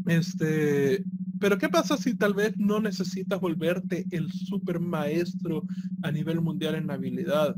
[0.06, 1.04] Este,
[1.40, 5.64] pero ¿qué pasa si tal vez no necesitas volverte el super maestro
[6.04, 7.56] a nivel mundial en habilidad?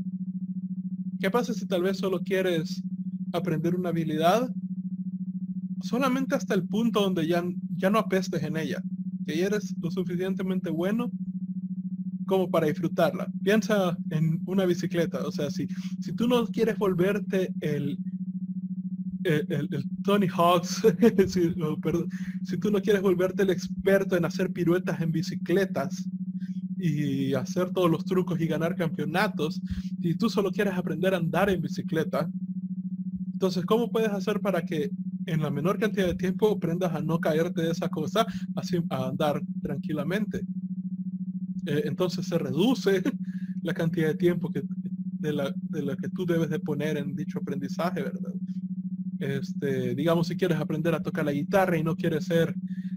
[1.20, 2.82] ¿Qué pasa si tal vez solo quieres
[3.32, 4.50] aprender una habilidad
[5.82, 7.44] solamente hasta el punto donde ya,
[7.76, 8.82] ya no apestes en ella?
[9.26, 11.10] Que ya eres lo suficientemente bueno
[12.26, 13.26] como para disfrutarla.
[13.42, 15.66] Piensa en una bicicleta, o sea, si,
[16.00, 17.98] si tú no quieres volverte el,
[19.24, 20.82] el, Tony Hawks,
[21.26, 21.52] si,
[22.44, 26.08] si tú no quieres volverte el experto en hacer piruetas en bicicletas,
[26.82, 29.60] y hacer todos los trucos y ganar campeonatos,
[29.98, 32.30] y tú solo quieres aprender a andar en bicicleta,
[33.32, 34.90] entonces, ¿cómo puedes hacer para que
[35.26, 39.08] en la menor cantidad de tiempo aprendas a no caerte de esa cosa, así a
[39.08, 40.42] andar tranquilamente?
[41.66, 43.02] Eh, entonces se reduce
[43.62, 44.62] la cantidad de tiempo que,
[45.18, 48.32] de, la, de la que tú debes de poner en dicho aprendizaje, ¿verdad?
[49.18, 52.54] Este, digamos, si quieres aprender a tocar la guitarra y no quieres ser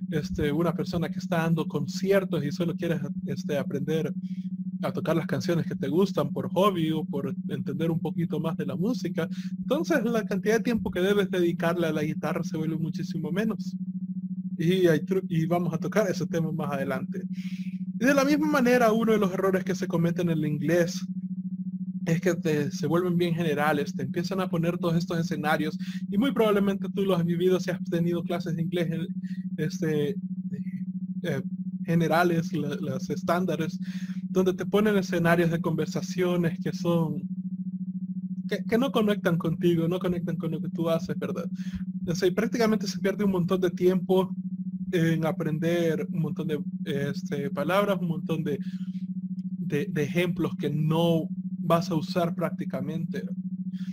[0.10, 4.14] este, una persona que está dando conciertos y solo quieres este, aprender
[4.84, 8.58] a tocar las canciones que te gustan por hobby o por entender un poquito más
[8.58, 12.58] de la música, entonces la cantidad de tiempo que debes dedicarle a la guitarra se
[12.58, 13.76] vuelve muchísimo menos.
[14.58, 17.22] Y, vamos a tocar ese tema más adelante.
[18.00, 21.06] Y de la misma manera, uno de los errores que se cometen en el inglés
[22.06, 25.78] es que te, se vuelven bien generales, te empiezan a poner todos estos escenarios
[26.10, 28.90] y muy probablemente tú lo has vivido si has tenido clases de inglés
[29.58, 30.16] este,
[31.24, 31.42] eh,
[31.86, 33.80] generales, las estándares,
[34.34, 37.22] donde te ponen escenarios de conversaciones que son,
[38.68, 41.46] que, no conectan contigo, no conectan con lo que tú haces, ¿verdad?
[42.08, 44.36] O prácticamente se pierde un montón de tiempo
[44.92, 48.60] en aprender un montón de este, palabras, un montón de,
[49.60, 53.24] de, de ejemplos que no vas a usar prácticamente.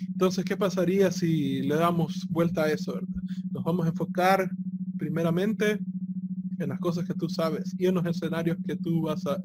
[0.09, 2.99] Entonces, ¿qué pasaría si le damos vuelta a eso?
[3.53, 4.51] Nos vamos a enfocar
[4.99, 5.79] primeramente
[6.59, 9.41] en las cosas que tú sabes y en los escenarios que tú vas a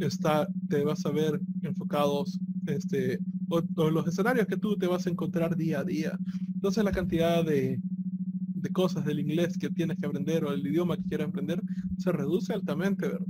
[0.00, 5.10] estar, te vas a ver enfocados, este, o, los escenarios que tú te vas a
[5.10, 6.18] encontrar día a día.
[6.54, 7.80] Entonces la cantidad de,
[8.54, 11.62] de cosas del inglés que tienes que aprender o el idioma que quieres aprender
[11.98, 13.26] se reduce altamente, ¿verdad?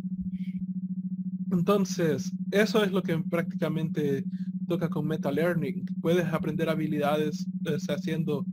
[1.51, 4.25] Entonces, eso es lo que prácticamente
[4.67, 5.85] toca con meta learning.
[6.01, 7.47] Puedes aprender habilidades
[7.89, 8.45] haciendo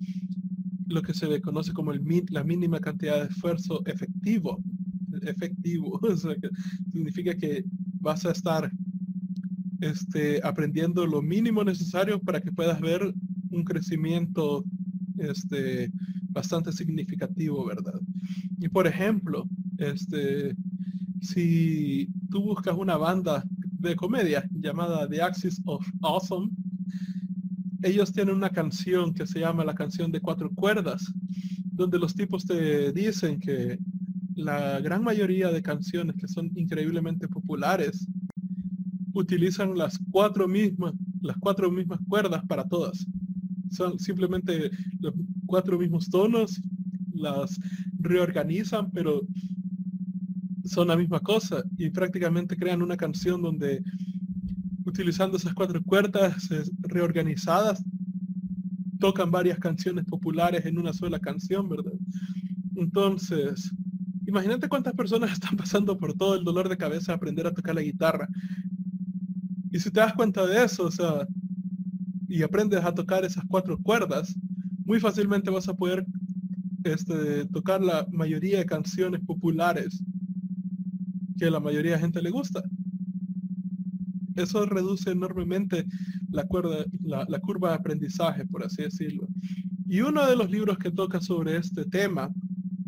[0.87, 4.63] lo que se conoce como el, la mínima cantidad de esfuerzo efectivo.
[5.23, 5.99] Efectivo.
[6.91, 7.63] significa que
[8.01, 8.71] vas a estar
[9.79, 13.13] este, aprendiendo lo mínimo necesario para que puedas ver
[13.51, 14.63] un crecimiento
[15.17, 15.91] este,
[16.29, 17.99] bastante significativo, ¿verdad?
[18.59, 20.55] Y por ejemplo, este,
[21.21, 23.43] si tú buscas una banda
[23.79, 26.51] de comedia llamada The Axis of Awesome,
[27.83, 31.11] ellos tienen una canción que se llama la canción de cuatro cuerdas,
[31.71, 33.79] donde los tipos te dicen que
[34.35, 37.40] la gran mayoría de canciones que son increíblemente populares
[39.13, 43.05] utilizan las cuatro mismas, las cuatro mismas cuerdas para todas.
[43.69, 45.13] Son simplemente los
[45.45, 46.61] cuatro mismos tonos,
[47.13, 47.59] las
[47.99, 49.21] reorganizan, pero
[50.63, 53.83] son la misma cosa y prácticamente crean una canción donde
[54.85, 56.49] utilizando esas cuatro cuerdas
[56.81, 57.83] reorganizadas
[58.99, 61.93] tocan varias canciones populares en una sola canción, ¿verdad?
[62.75, 63.71] Entonces,
[64.31, 67.75] imagínate cuántas personas están pasando por todo el dolor de cabeza a aprender a tocar
[67.75, 68.27] la guitarra.
[69.71, 71.27] Y si te das cuenta de eso, o sea,
[72.27, 74.35] y aprendes a tocar esas cuatro cuerdas,
[74.85, 76.05] muy fácilmente vas a poder
[76.83, 80.01] este, tocar la mayoría de canciones populares
[81.37, 82.63] que la mayoría de gente le gusta.
[84.35, 85.85] Eso reduce enormemente
[86.29, 89.27] la, curva de aprendizaje, por así decirlo.
[89.87, 92.33] Y uno de los libros que toca sobre este tema,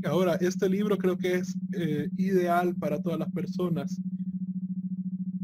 [0.06, 4.00] ahora, este libro creo que es eh, ideal para todas las personas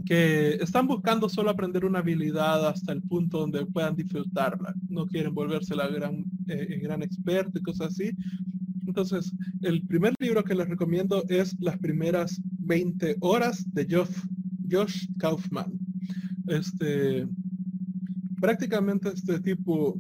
[0.05, 4.73] que están buscando solo aprender una habilidad hasta el punto donde puedan disfrutarla.
[4.87, 8.11] No quieren volverse la gran, eh, y cosas así.
[8.87, 14.25] Entonces, el primer libro que les recomiendo es Las primeras 20 horas de Josh,
[14.71, 15.79] Josh Kaufman.
[16.47, 17.27] Este,
[18.41, 19.99] prácticamente este tipo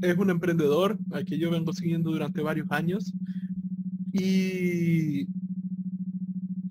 [0.00, 3.12] es un emprendedor al que yo vengo siguiendo durante varios años
[4.18, 5.28] y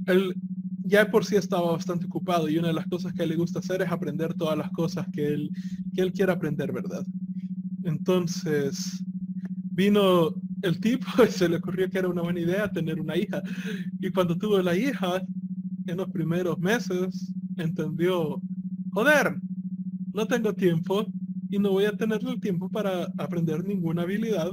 [0.07, 0.35] él
[0.83, 3.81] ya por sí estaba bastante ocupado y una de las cosas que le gusta hacer
[3.81, 5.51] es aprender todas las cosas que él,
[5.93, 7.05] que él quiere aprender, ¿verdad?
[7.83, 9.03] Entonces,
[9.71, 13.41] vino el tipo se le ocurrió que era una buena idea tener una hija.
[13.99, 15.21] Y cuando tuvo la hija,
[15.87, 18.41] en los primeros meses, entendió,
[18.91, 19.37] joder,
[20.13, 21.05] no tengo tiempo
[21.49, 24.51] y no voy a tener el tiempo para aprender ninguna habilidad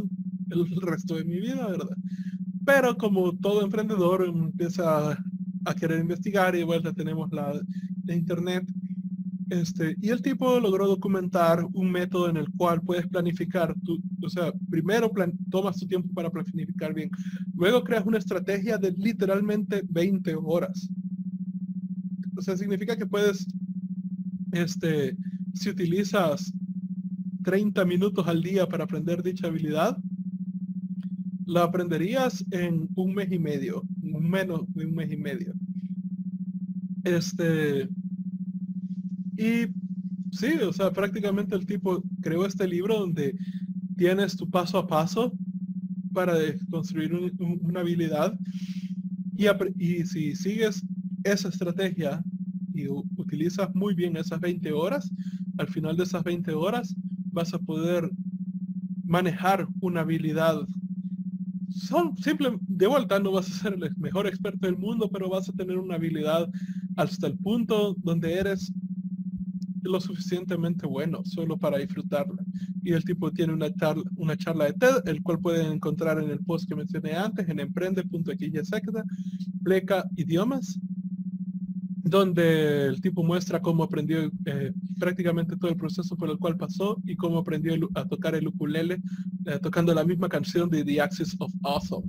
[0.51, 1.94] el resto de mi vida, ¿verdad?
[2.65, 7.59] Pero como todo emprendedor empieza a, querer investigar y de vuelta tenemos la,
[8.05, 8.65] la internet,
[9.51, 14.29] este, y el tipo logró documentar un método en el cual puedes planificar, tu, o
[14.29, 15.11] sea, primero
[15.51, 17.11] tomas tu tiempo para planificar bien,
[17.55, 20.89] luego creas una estrategia de literalmente 20 horas.
[22.37, 23.47] O sea, significa que puedes,
[24.53, 25.17] este,
[25.53, 26.53] si utilizas
[27.45, 29.97] 30 minutos al día para aprender dicha habilidad,
[31.47, 35.55] la aprenderías en un mes y medio, menos de un mes y medio.
[37.05, 37.89] Este,
[39.37, 39.67] y
[40.33, 43.37] sí, o sea, prácticamente el tipo creó este libro donde
[43.97, 45.33] tienes tu paso a paso
[46.13, 46.35] para
[46.71, 47.13] construir
[47.61, 48.39] una habilidad
[49.37, 49.47] y,
[49.79, 50.85] y, si sigues
[51.25, 52.23] esa estrategia
[52.73, 55.11] y utilizas muy bien esas 20 horas,
[55.59, 56.95] al final de esas 20 horas
[57.33, 58.11] vas a poder
[59.05, 60.67] manejar una habilidad.
[61.75, 65.49] Son simple, de vuelta no vas a ser el mejor experto del mundo, pero vas
[65.49, 66.49] a tener una habilidad
[66.97, 68.73] hasta el punto donde eres
[69.83, 72.43] lo suficientemente bueno solo para disfrutarla.
[72.83, 76.31] Y el tipo tiene una charla, una charla de TED, el cual pueden encontrar en
[76.31, 78.71] el post que mencioné antes, en emprende.xyz,
[79.63, 80.79] pleca idiomas.
[82.07, 87.01] donde el tipo muestra cómo aprendió eh, prácticamente todo el proceso por el cual pasó
[87.05, 89.01] y cómo aprendió a tocar el ukulele
[89.47, 92.09] eh, tocando la misma canción de The Axis of Awesome.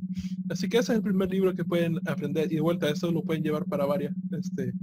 [0.50, 3.12] Así que ese es el primer libro que pueden aprender y de vuelta a eso
[3.12, 4.74] lo pueden llevar para varias este,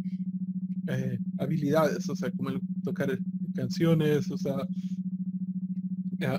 [0.88, 3.18] eh, habilidades, o sea, como el tocar
[3.54, 4.56] canciones, o sea,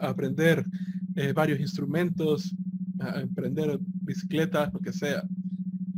[0.02, 0.66] aprender
[1.36, 2.56] varios instrumentos,
[3.00, 5.24] aprender bicicleta, lo que sea.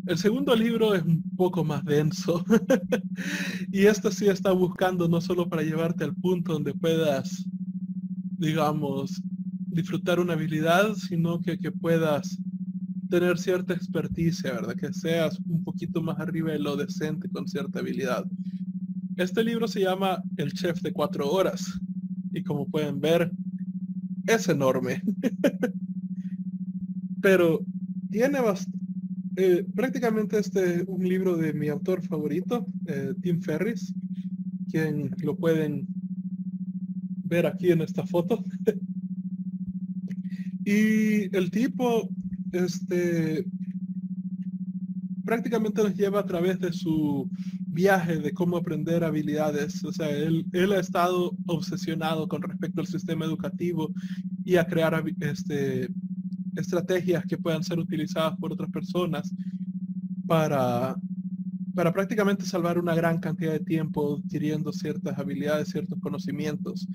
[0.08, 2.46] El segundo libro es un poco más denso
[3.72, 7.44] y este sí está buscando no solo para llevarte al punto donde puedas,
[8.38, 9.20] digamos,
[9.76, 12.40] disfrutar una habilidad, sino que, que puedas
[13.10, 14.76] tener cierta experticia, ¿verdad?
[14.76, 18.26] Que seas un poquito más arriba de lo decente con cierta habilidad.
[19.18, 21.80] Este libro se llama El Chef de Cuatro Horas
[22.34, 23.32] y como pueden ver,
[24.28, 25.02] es enorme.
[27.22, 27.62] Pero
[28.10, 28.40] tiene
[29.38, 33.94] eh, prácticamente este es un libro de mi autor favorito, eh, Tim Ferris,
[34.70, 35.88] quien lo pueden
[37.24, 38.44] ver aquí en esta foto.
[40.66, 42.10] y el tipo,
[42.52, 43.46] este,
[45.24, 47.30] prácticamente nos lleva a través de su
[47.68, 49.84] viaje de cómo aprender habilidades.
[49.84, 53.92] O sea, él, él ha estado obsesionado con respecto al sistema educativo
[54.44, 55.90] y a crear este,
[56.56, 59.34] estrategias que puedan ser utilizadas por otras personas
[60.26, 60.96] para,
[61.76, 66.88] para prácticamente salvar una gran cantidad de tiempo adquiriendo ciertas habilidades, ciertos conocimientos.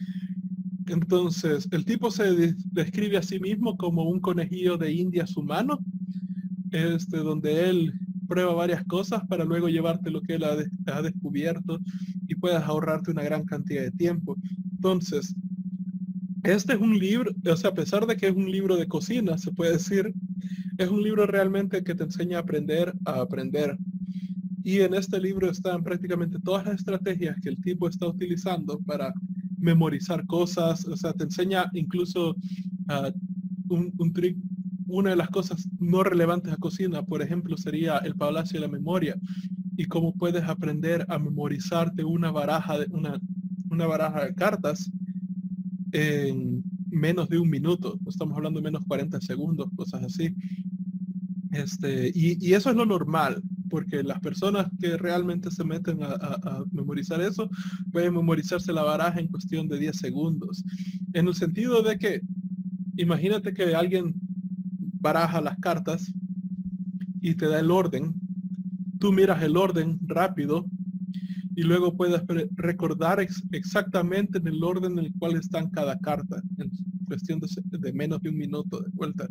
[0.90, 5.78] Entonces, el tipo se describe a sí mismo como un conejillo de indias humano,
[6.72, 7.94] este, donde él
[8.26, 11.78] prueba varias cosas para luego llevarte lo que él ha, ha descubierto
[12.26, 14.36] y puedas ahorrarte una gran cantidad de tiempo.
[14.72, 15.36] Entonces,
[16.42, 19.38] este es un libro, o sea, a pesar de que es un libro de cocina,
[19.38, 20.12] se puede decir,
[20.76, 23.78] es un libro realmente que te enseña a aprender a aprender.
[24.64, 29.14] Y en este libro están prácticamente todas las estrategias que el tipo está utilizando para
[29.60, 34.12] memorizar cosas, o sea, te enseña incluso uh, un, un.
[34.92, 38.72] Una de las cosas no relevantes a cocina, por ejemplo, sería el palacio de la
[38.72, 39.16] memoria
[39.76, 43.20] y cómo puedes aprender a memorizarte una baraja de una,
[43.70, 44.90] una baraja de cartas
[45.92, 50.34] en menos de un minuto, estamos hablando de menos 40 segundos, cosas así.
[51.52, 57.20] Este, y, eso es lo normal, porque las personas que realmente se meten a, memorizar
[57.20, 57.48] eso,
[57.92, 60.64] pueden memorizarse la baraja en cuestión de 10 segundos.
[61.14, 62.20] En el sentido de que,
[62.96, 64.14] imagínate que alguien
[65.00, 66.12] baraja las cartas
[67.22, 68.14] y te da el orden,
[68.98, 70.66] tú miras el orden rápido
[71.54, 76.70] y luego puedes recordar exactamente en el orden en el cual están cada carta, en
[77.06, 79.28] cuestión de, menos de un minuto de vuelta.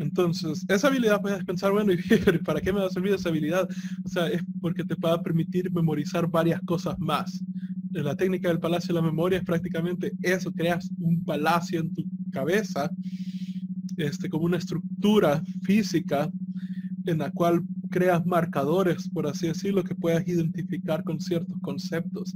[0.00, 3.68] Entonces, esa habilidad puedes pensar, bueno, ¿y para qué me va a servir esa habilidad?
[4.04, 7.42] O sea, es porque te va a permitir memorizar varias cosas más.
[7.92, 12.04] La técnica del palacio de la memoria es prácticamente eso, creas un palacio en tu
[12.32, 12.90] cabeza,
[13.96, 16.30] este, como una estructura física
[17.06, 22.34] en la cual creas marcadores, por así decirlo, que puedas identificar con ciertos conceptos.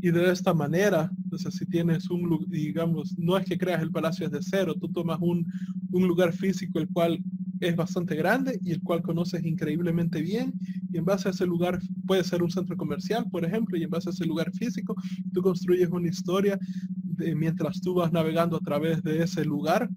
[0.00, 4.28] Y de esta manera, sea, si tienes un, digamos, no es que creas el palacio
[4.28, 5.46] desde cero, tú tomas un,
[5.92, 7.22] un lugar físico el cual
[7.60, 10.52] es bastante grande y el cual conoces increíblemente bien
[10.92, 13.90] y en base a ese lugar puede ser un centro comercial, por ejemplo, y en
[13.90, 14.94] base a ese lugar físico
[15.32, 16.58] tú construyes una historia
[16.92, 19.88] de, mientras tú vas navegando a través de ese lugar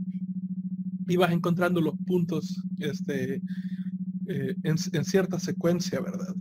[1.08, 3.42] y vas encontrando los puntos este,
[4.28, 6.36] eh, en, cierta secuencia, ¿verdad?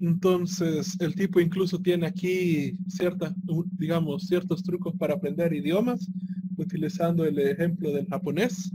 [0.00, 3.32] Entonces, el tipo incluso tiene aquí ciertas,
[3.78, 6.10] digamos, ciertos trucos para aprender idiomas,
[6.56, 8.72] utilizando el ejemplo del japonés.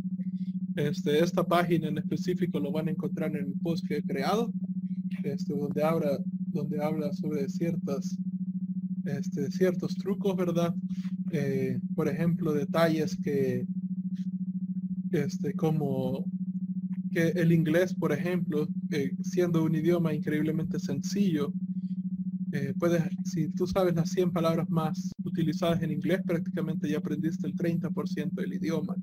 [0.75, 4.51] Este, esta página en específico lo van a encontrar en el post que he creado,
[5.23, 5.81] este, donde,
[6.81, 8.17] habla, sobre ciertas,
[9.05, 10.75] este, ciertos trucos, ¿verdad?
[11.31, 13.65] Eh, por ejemplo, detalles que,
[15.11, 16.25] este, como
[17.13, 21.53] que el inglés, por ejemplo, eh, siendo un idioma increíblemente sencillo,
[22.51, 27.47] eh, puedes, si tú sabes las 100 palabras más utilizadas en inglés, prácticamente ya aprendiste
[27.47, 28.95] el 30% del idioma.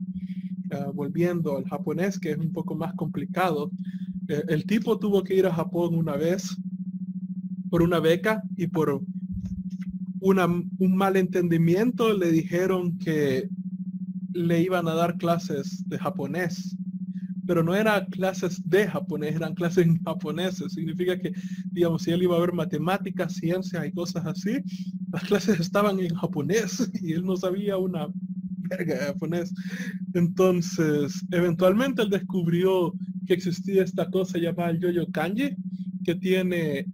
[0.73, 3.71] Ah, volviendo al japonés, que es un poco más complicado,
[4.29, 6.57] eh, el tipo tuvo que ir a Japón una vez
[7.71, 9.03] por una beca y por
[10.21, 13.49] una, un malentendimiento le dijeron que
[14.33, 16.77] le iban a dar clases de japonés
[17.47, 20.63] pero no eran clases de japonés, eran clases en japonés.
[20.69, 21.33] Significa que,
[21.71, 24.59] digamos, si él iba a ver matemáticas, ciencias y cosas así,
[25.13, 28.09] las clases estaban en japonés y él no sabía una
[28.71, 29.53] verga de japonés.
[30.15, 32.93] Entonces, eventualmente él descubrió
[33.27, 35.57] que existía esta cosa llamada el yo-yo kanji,
[36.05, 36.87] que tiene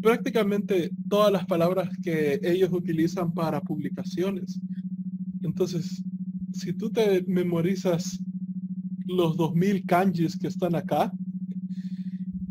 [0.00, 4.60] prácticamente todas las palabras que ellos utilizan para publicaciones.
[5.42, 6.02] Entonces,
[6.52, 8.20] si tú te memorizas
[9.06, 11.12] los 2000 kanjis que están acá,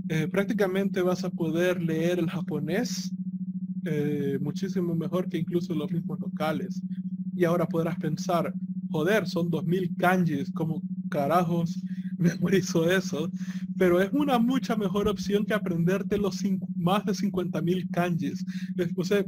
[0.10, 3.12] eh, prácticamente vas a poder leer el japonés
[3.86, 6.82] eh, muchísimo mejor que incluso los mismos locales.
[7.36, 8.54] Y ahora podrás pensar,
[8.94, 11.82] joder, son 2000 kanjis, como carajos
[12.18, 13.30] memorizo eso?
[13.78, 16.42] Pero es una mucha mejor opción que aprenderte los
[16.76, 18.46] más de 50.000 kanjis.
[18.96, 19.26] O sea,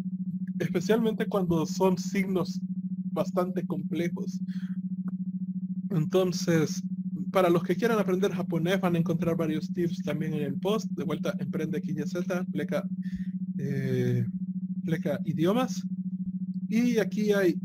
[0.60, 2.62] especialmente cuando son signos
[3.12, 4.40] bastante complejos.
[5.90, 6.84] Entonces,
[7.32, 10.90] para los que quieran aprender japonés van a encontrar varios tips también en el post.
[10.92, 12.84] De vuelta, Emprende Z, pleca,
[13.58, 14.26] eh,
[14.84, 15.84] pleca idiomas.
[16.70, 17.60] Y aquí hay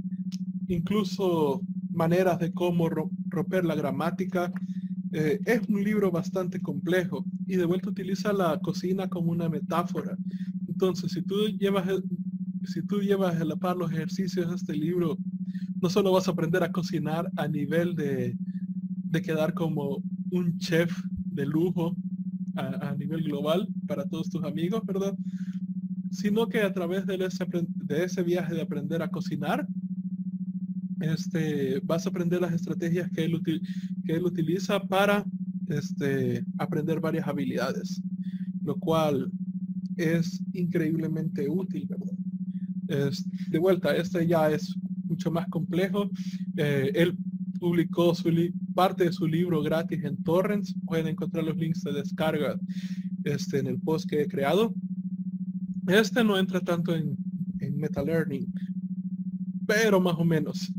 [0.69, 1.61] incluso
[1.93, 4.53] maneras de cómo romper la gramática.
[5.13, 10.17] Eh, es un libro bastante complejo y de vuelta utiliza la cocina como una metáfora.
[10.69, 11.89] Entonces, si tú llevas,
[12.65, 15.19] si tú llevas a la par los ejercicios de este libro,
[15.83, 18.37] no solo vas a aprender a cocinar a nivel de,
[19.11, 20.93] de quedar como un chef
[21.33, 21.97] de lujo
[22.57, 25.17] a, nivel global para todos tus amigos, ¿verdad?
[26.11, 29.67] Sino que a través de ese, de ese viaje de aprender a cocinar,
[31.01, 33.41] este, vas a aprender las estrategias que él,
[34.05, 35.25] que él utiliza para
[35.69, 38.03] este, aprender varias habilidades,
[38.63, 39.31] lo cual
[39.97, 41.89] es increíblemente útil.
[42.89, 46.11] Es, de vuelta, este ya es mucho más complejo.
[46.57, 47.17] Eh, él
[47.59, 48.31] publicó su
[48.75, 50.75] parte de su libro gratis en Torrents.
[50.87, 52.59] Pueden encontrar los links de descarga
[53.25, 54.75] este, en el post que he creado.
[55.87, 57.17] Este no entra tanto en,
[57.61, 58.47] en meta learning,
[59.67, 60.73] pero más o menos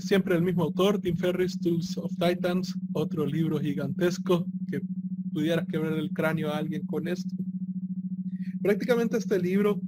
[0.00, 4.80] siempre el mismo autor, Tim Ferris, Tools of Titans, otro libro gigantesco que
[5.32, 7.34] pudieras quebrar el cráneo a alguien con esto.
[8.62, 9.80] Prácticamente este libro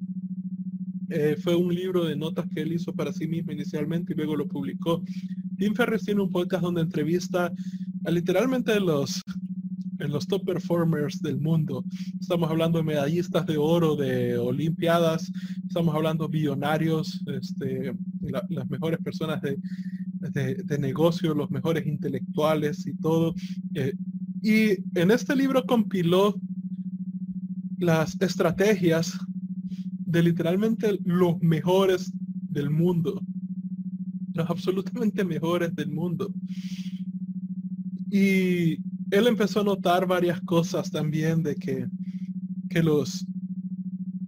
[1.10, 4.36] eh, fue un libro de notas que él hizo para sí mismo inicialmente y luego
[4.36, 5.02] lo publicó.
[5.58, 7.52] Tim Ferris tiene un podcast donde entrevista
[8.04, 9.22] a literalmente los
[10.00, 11.84] en los top performers del mundo.
[12.18, 15.30] Estamos hablando de medallistas de oro de Olimpiadas,
[15.66, 17.92] estamos hablando de billonarios, este,
[18.48, 19.58] las mejores personas de,
[20.20, 23.34] de, negocio, los mejores intelectuales y todo.
[23.74, 23.94] Eh,
[24.42, 26.40] y en este libro compiló
[27.78, 29.18] las estrategias
[30.06, 32.12] de literalmente los mejores
[32.50, 33.22] del mundo,
[34.34, 36.32] los absolutamente mejores del mundo.
[38.10, 38.74] Y
[39.10, 41.86] él empezó a notar varias cosas también de que,
[42.68, 43.26] que los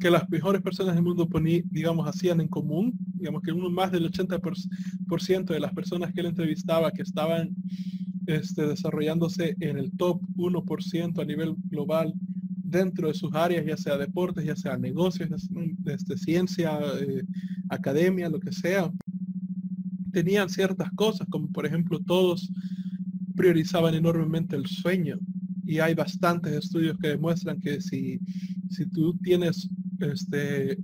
[0.03, 3.93] que las mejores personas del mundo poní, digamos, hacían en común, digamos que uno más
[3.93, 7.55] del 80% de las personas que él entrevistaba que estaban
[8.27, 12.13] este, desarrollándose en el top 1% a nivel global
[12.65, 15.49] dentro de sus áreas, ya sea deportes, ya sea negocios,
[15.79, 17.23] desde ciencia, eh,
[17.69, 18.91] academia, lo que sea,
[20.13, 22.51] tenían ciertas cosas, como por ejemplo todos
[23.37, 25.17] priorizaban enormemente el sueño.
[25.65, 28.19] Y hay bastantes estudios que demuestran que si,
[28.69, 29.71] si tú tienes,
[30.01, 30.77] este,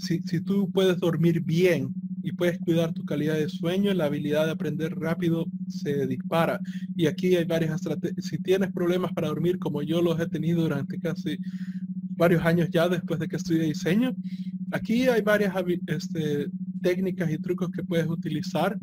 [0.00, 4.52] si, tú puedes dormir bien y puedes cuidar tu calidad de sueño, la habilidad de
[4.52, 6.60] aprender rápido se dispara.
[6.96, 8.26] Y aquí hay varias estrategias.
[8.26, 11.38] Si tienes problemas para dormir, como yo los he tenido durante casi
[12.16, 14.14] varios años ya después de que estudié diseño,
[14.72, 15.54] aquí hay varias
[15.86, 16.48] este,
[16.82, 18.78] técnicas y trucos que puedes utilizar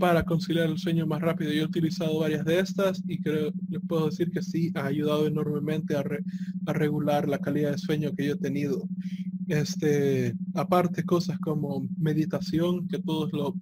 [0.00, 1.52] para conciliar el sueño más rápido.
[1.52, 5.26] Yo he utilizado varias de estas y creo, les puedo decir que sí, ha ayudado
[5.26, 8.88] enormemente a regular la calidad de sueño que yo he tenido.
[9.50, 13.56] Este, aparte, cosas como meditación, que todos lo,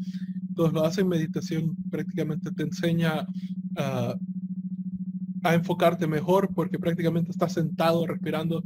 [0.54, 3.26] todos lo hacen, meditación prácticamente te enseña
[3.74, 4.14] a,
[5.44, 8.62] a enfocarte mejor porque prácticamente estás sentado respirando,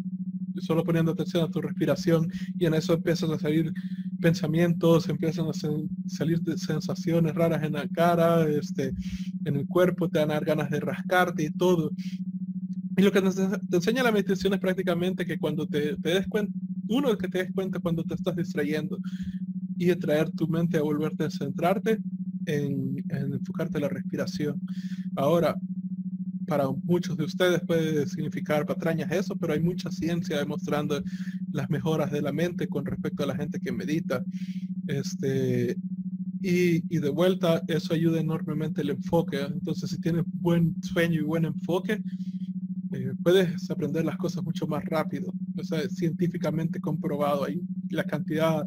[0.56, 3.72] solo poniendo atención a tu respiración y en eso empiezas a salir
[4.20, 5.52] pensamientos, empiezan a
[6.08, 8.92] salir sensaciones raras en la cara, este,
[9.44, 11.92] en el cuerpo, te dan ganas de rascarte y todo.
[12.96, 16.52] Y lo que te, enseña la meditación es prácticamente que cuando te, des cuenta,
[16.92, 18.98] uno que te des cuenta cuando te estás distrayendo
[19.76, 21.98] y de traer tu mente a volverte a centrarte
[22.46, 24.60] en, en enfocarte en la respiración.
[25.16, 25.56] Ahora,
[26.46, 31.02] para muchos de ustedes puede significar patrañas eso, pero hay mucha ciencia demostrando
[31.52, 34.22] las mejoras de la mente con respecto a la gente que medita.
[34.86, 35.76] Este,
[36.42, 39.40] y, de vuelta, eso ayuda enormemente el enfoque.
[39.40, 42.02] Entonces, si tienes buen sueño y buen enfoque,
[42.92, 45.32] eh, puedes aprender las cosas mucho más rápido.
[45.56, 47.44] O sea, científicamente comprobado.
[47.44, 48.66] Ahí la cantidad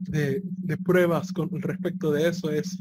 [0.00, 2.78] de, de pruebas con respecto de eso es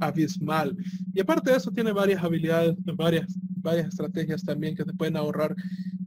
[0.00, 0.76] abismal.
[1.12, 5.54] Y aparte de eso, tiene varias habilidades, varias, varias estrategias también que te pueden ahorrar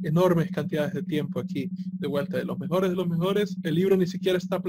[0.04, 1.70] enormes cantidades de tiempo aquí
[2.00, 3.58] de vuelta de los mejores de los mejores.
[3.64, 4.62] El libro ni siquiera está...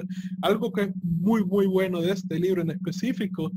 [0.43, 3.53] Algo que es muy, muy bueno de este libro en específico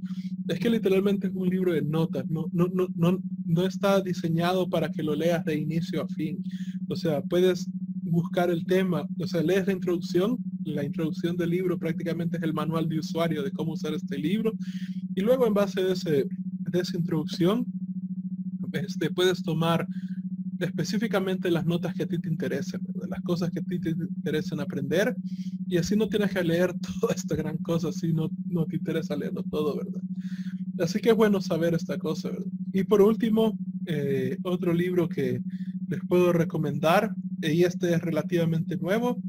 [0.47, 2.25] es que literalmente es un libro de notas.
[2.29, 6.43] No, no, no, no, no está diseñado para que lo leas de inicio a fin.
[6.89, 7.69] O sea, puedes
[8.11, 12.53] buscar el tema, o sea, lees la introducción, la introducción del libro prácticamente es el
[12.53, 14.51] manual de usuario de cómo usar este libro,
[15.15, 16.25] y luego en base de, ese,
[16.71, 17.65] de esa introducción,
[18.73, 19.87] este, puedes tomar
[20.59, 24.59] específicamente las notas que a ti te interesen, las cosas que a ti te interesen
[24.59, 25.15] aprender,
[25.67, 29.15] y así no tienes que leer toda esta gran cosa si no, no te interesa
[29.15, 30.01] leerlo todo, ¿verdad?
[30.79, 32.31] Así que es bueno saber esta cosa.
[32.73, 35.41] Y por último, eh, otro libro que
[35.87, 39.21] les puedo recomendar, y este es relativamente nuevo,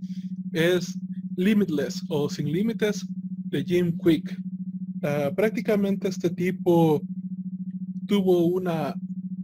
[0.53, 0.99] es
[1.37, 3.07] Limitless o Sin Límites
[3.51, 4.37] de Jim Quick.
[5.03, 7.03] Ah, prácticamente este tipo
[8.07, 8.95] tuvo una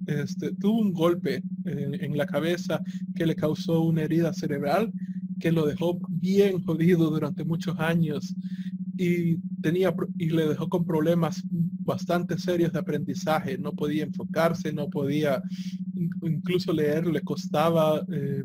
[0.06, 2.80] este, tuvo un golpe en, la cabeza
[3.14, 4.90] que le causó una herida cerebral
[5.38, 8.34] que lo dejó bien jodido durante muchos años
[8.98, 13.56] y tenía y le dejó con problemas bastante serios de aprendizaje.
[13.56, 15.40] No podía enfocarse no podía
[16.22, 18.42] incluso leer le costaba eh,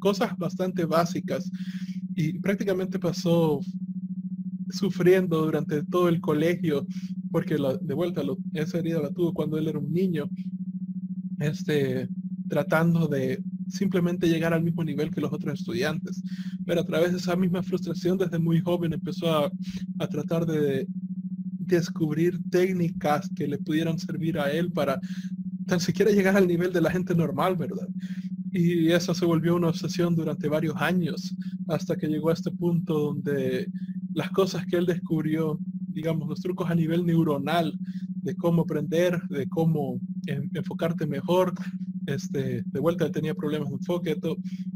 [0.00, 1.50] cosas bastante básicas.
[2.16, 3.60] Y prácticamente pasó
[4.70, 6.84] sufriendo durante todo el colegio
[7.30, 8.22] porque de vuelta
[8.54, 10.28] esa herida la tuvo cuando él era un niño
[11.38, 12.08] este
[12.48, 16.22] tratando de simplemente llegar al mismo nivel que los otros estudiantes.
[16.66, 19.50] Pero a través de esa misma frustración desde muy joven empezó a,
[19.98, 20.86] a tratar de
[21.58, 24.98] descubrir técnicas que le pudieran servir a él para
[25.66, 27.86] tan siquiera llegar al nivel de la gente normal, ¿verdad?
[28.50, 31.34] Y eso se volvió una obsesión durante varios años,
[31.68, 33.70] hasta que llegó a este punto donde
[34.14, 35.58] las cosas que él descubrió,
[35.88, 37.78] digamos, los trucos a nivel neuronal
[38.22, 41.52] de cómo aprender, de cómo enfocarte mejor,
[42.08, 44.16] este, de vuelta tenía problemas de enfoque,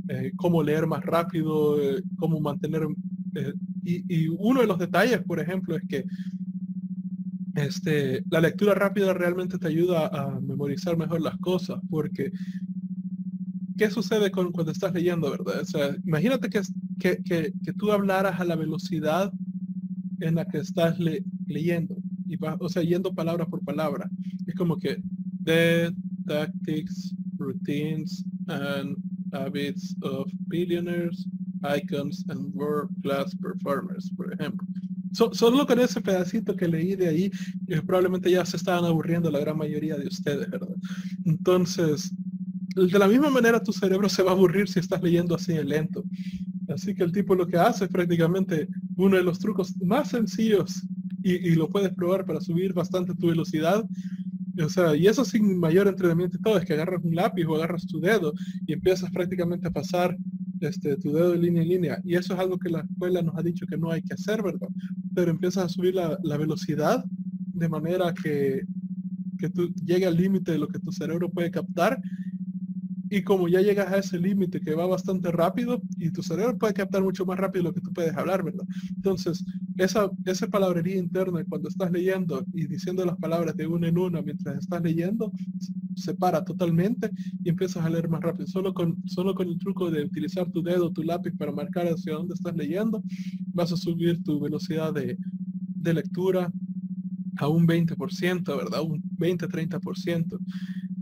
[0.09, 2.87] eh, cómo leer más rápido, eh, cómo mantener...
[3.35, 3.55] Eh,
[3.85, 6.05] y, uno de los detalles, por ejemplo, es que
[7.55, 12.31] este, la lectura rápida realmente te ayuda a memorizar mejor las cosas, porque
[13.77, 15.63] ¿qué sucede con, cuando estás leyendo, verdad?
[15.63, 16.61] O sea, imagínate que,
[17.01, 19.33] que, que, tú hablaras a la velocidad
[20.21, 20.97] en la que estás
[21.47, 21.97] leyendo,
[22.29, 24.09] y o sea, yendo palabra por palabra.
[24.47, 25.03] Es como que
[25.45, 25.91] the
[26.27, 28.97] tactics, routines, and
[29.33, 31.27] habits of billionaires,
[31.65, 34.67] icons, and world-class performers, por ejemplo
[35.13, 37.31] solo con ese pedacito que leí de ahí,
[37.69, 40.75] eh, probablemente ya se estaban aburriendo la gran mayoría de ustedes, ¿verdad?
[41.25, 42.13] Entonces,
[42.75, 45.69] de la misma manera tu cerebro se va a aburrir si estás leyendo así en
[45.69, 46.05] lento.
[46.69, 50.83] Así que el tipo lo que hace es prácticamente uno de los trucos más sencillos
[51.25, 53.85] y lo puedes probar para subir bastante tu velocidad.
[54.65, 57.57] O sea, y eso sin mayor entrenamiento y todo, es que agarras un lápiz o
[57.57, 58.33] agarras tu dedo
[58.67, 60.17] y empiezas prácticamente a pasar
[60.61, 62.01] este, tu dedo de línea en línea.
[62.05, 64.43] Y eso es algo que la escuela nos ha dicho que no hay que hacer,
[64.43, 64.69] ¿verdad?
[65.15, 68.63] Pero empiezas a subir la, la velocidad de manera que,
[69.39, 72.01] que tú llegue al límite de lo que tu cerebro puede captar
[73.11, 76.73] y como ya llegas a ese límite que va bastante rápido y tu cerebro puede
[76.73, 78.65] captar mucho más rápido lo que tú puedes hablar, ¿verdad?
[78.97, 79.45] Entonces,
[79.79, 84.23] esa, esa palabrería interna cuando estás leyendo y diciendo las palabras de una en una
[84.23, 85.33] mientras estás leyendo,
[85.95, 87.11] se para totalmente
[87.43, 88.47] y empiezas a leer más rápido.
[88.47, 92.15] Solo con, solo con el truco de utilizar tu dedo, tu lápiz para marcar hacia
[92.15, 93.03] dónde estás leyendo,
[93.49, 95.17] vas a subir tu velocidad de,
[95.77, 96.51] de lectura
[97.39, 98.83] a un 20%, ¿verdad?
[98.83, 100.39] Un 20-30%.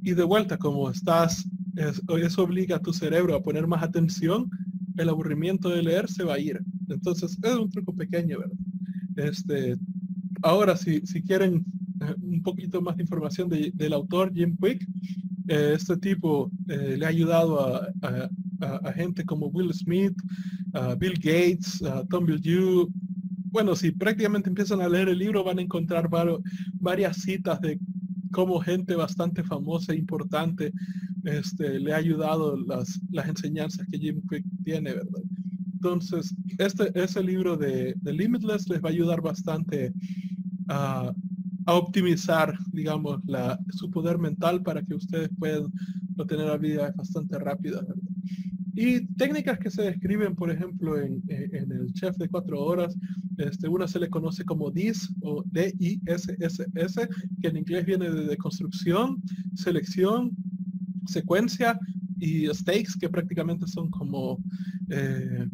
[0.02, 1.46] Y de vuelta, como estás
[1.76, 4.50] eso obliga a tu cerebro a poner más atención,
[4.96, 6.60] el aburrimiento de leer se va a ir.
[6.94, 8.56] Entonces, es un truco pequeño, ¿verdad?
[9.16, 9.76] Este,
[10.42, 11.64] ahora, si, si quieren
[12.00, 14.86] eh, un poquito más de información del autor Jim Quick,
[15.48, 18.30] eh, este tipo eh, le ha ayudado a,
[18.94, 20.14] gente como Will Smith,
[20.98, 22.92] Bill Gates, Tom Bilyeu.
[23.46, 26.10] Bueno, si prácticamente empiezan a leer el libro, van a encontrar
[26.74, 27.80] varias citas de
[28.30, 30.72] cómo gente bastante famosa e importante
[31.24, 35.22] este, le ha ayudado las, las enseñanzas que Jim Quick tiene, ¿verdad?
[35.82, 39.94] Entonces, este, ese libro de, de Limitless les va a ayudar bastante
[40.68, 41.10] a,
[41.64, 45.72] a optimizar, digamos, la, su poder mental para que ustedes puedan
[46.28, 47.82] tener la vida bastante rápida.
[48.74, 52.94] Y técnicas que se describen, por ejemplo, en, en, el chef de cuatro horas,
[53.38, 57.08] este, una se le conoce como DIS o D-I-S-S-S,
[57.40, 59.22] que en inglés viene de, de construcción,
[59.54, 60.30] selección,
[61.06, 61.78] secuencia
[62.18, 64.38] y stakes que prácticamente son como
[64.90, 65.48] eh,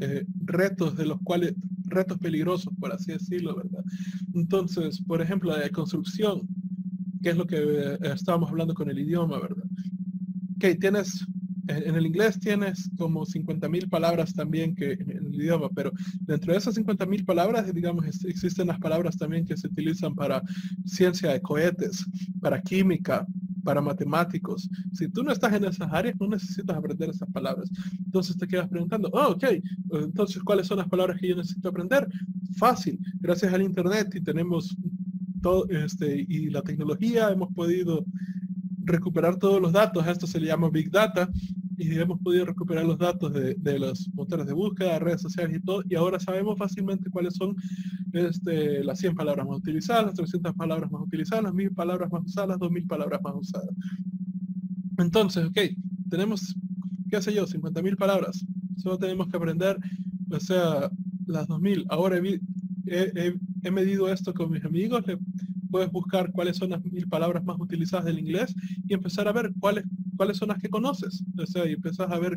[0.00, 3.84] eh, retos de los cuales retos peligrosos por así decirlo verdad
[4.34, 6.46] entonces por ejemplo la construcción
[7.22, 9.64] que es lo que eh, estábamos hablando con el idioma verdad
[10.60, 11.26] ok, tienes,
[11.68, 15.90] en, el inglés tienes como 50.000 palabras también que en el idioma, pero
[16.20, 20.42] dentro de esas 50.000 palabras, digamos, existen las palabras también que se utilizan para
[20.84, 22.04] ciencia de cohetes,
[22.40, 23.26] para química,
[23.70, 24.68] para matemáticos.
[24.92, 27.70] Si tú no estás en esas áreas, no necesitas aprender esas palabras.
[28.04, 29.44] Entonces te quedas preguntando, oh, ok,
[29.92, 32.08] entonces ¿cuáles son las palabras que yo necesito aprender?
[32.56, 34.76] Fácil, gracias al Internet y tenemos
[35.40, 38.04] todo, este, y la tecnología hemos podido
[38.80, 41.30] recuperar todos los datos, esto se le llama Big Data,
[41.80, 45.64] y hemos podido recuperar los datos de, de, los motores de búsqueda, redes sociales y
[45.64, 47.56] todo, y ahora sabemos fácilmente cuáles son
[48.12, 52.22] este, las 100 palabras más utilizadas, las 300 palabras más utilizadas, las 1000 palabras más
[52.26, 53.70] usadas, las 2000 palabras más usadas.
[54.98, 55.58] Entonces, ok,
[56.10, 56.54] tenemos,
[57.10, 58.44] qué sé yo, 50.000 palabras.
[58.76, 59.78] Solo tenemos que aprender,
[60.30, 60.90] o sea,
[61.26, 61.86] las 2000.
[61.88, 62.40] Ahora he,
[62.86, 65.04] he, he medido esto con mis amigos,
[65.70, 68.54] puedes buscar cuáles son las mil palabras más utilizadas del inglés
[68.86, 69.84] y empezar a ver cuáles,
[70.20, 71.24] cuáles son las que conoces.
[71.38, 72.36] O sea, y empezás a ver,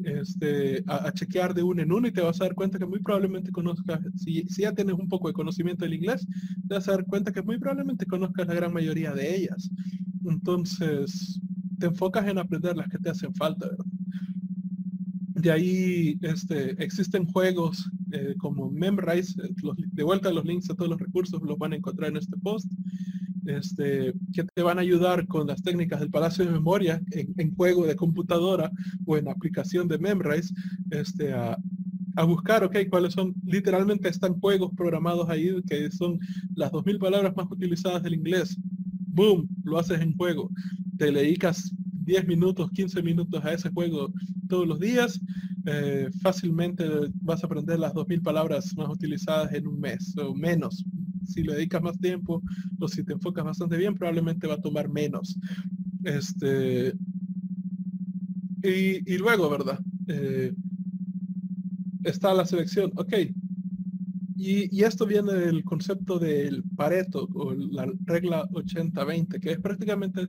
[0.00, 2.98] este, a, chequear de uno en uno y te vas a dar cuenta que muy
[2.98, 6.26] probablemente conozcas, si, si, ya tienes un poco de conocimiento del inglés,
[6.66, 9.70] te vas a dar cuenta que muy probablemente conozcas la gran mayoría de ellas.
[10.24, 11.40] Entonces,
[11.78, 13.86] te enfocas en aprender las que te hacen falta, ¿verdad?
[15.36, 19.54] De ahí este, existen juegos eh, como Memrise, eh,
[19.92, 22.72] de vuelta los links a todos los recursos los van a encontrar en este post,
[23.46, 27.86] este, que te van a ayudar con las técnicas del Palacio de Memoria en, juego
[27.86, 28.70] de computadora
[29.06, 30.54] o en aplicación de Memrise,
[30.90, 31.56] este, a,
[32.26, 36.18] buscar, ok, cuáles son, literalmente están juegos programados ahí que son
[36.54, 38.56] las 2.000 palabras más utilizadas del inglés.
[39.08, 40.50] Boom, lo haces en juego.
[40.96, 41.72] Te dedicas
[42.04, 44.12] 10 minutos, 15 minutos a ese juego
[44.48, 45.20] todos los días,
[45.66, 46.84] eh, fácilmente
[47.22, 50.84] vas a aprender las 2.000 palabras más utilizadas en un mes o menos.
[51.26, 52.42] Si le dedicas más tiempo
[52.78, 55.38] o si te enfocas bastante bien, probablemente va a tomar menos.
[56.04, 56.94] Este,
[58.62, 59.78] y, luego, ¿verdad?
[60.08, 60.52] Eh,
[62.04, 62.92] está la selección.
[62.96, 63.14] Ok,
[64.36, 70.26] y, esto viene del concepto del Pareto o la regla 80-20, que es prácticamente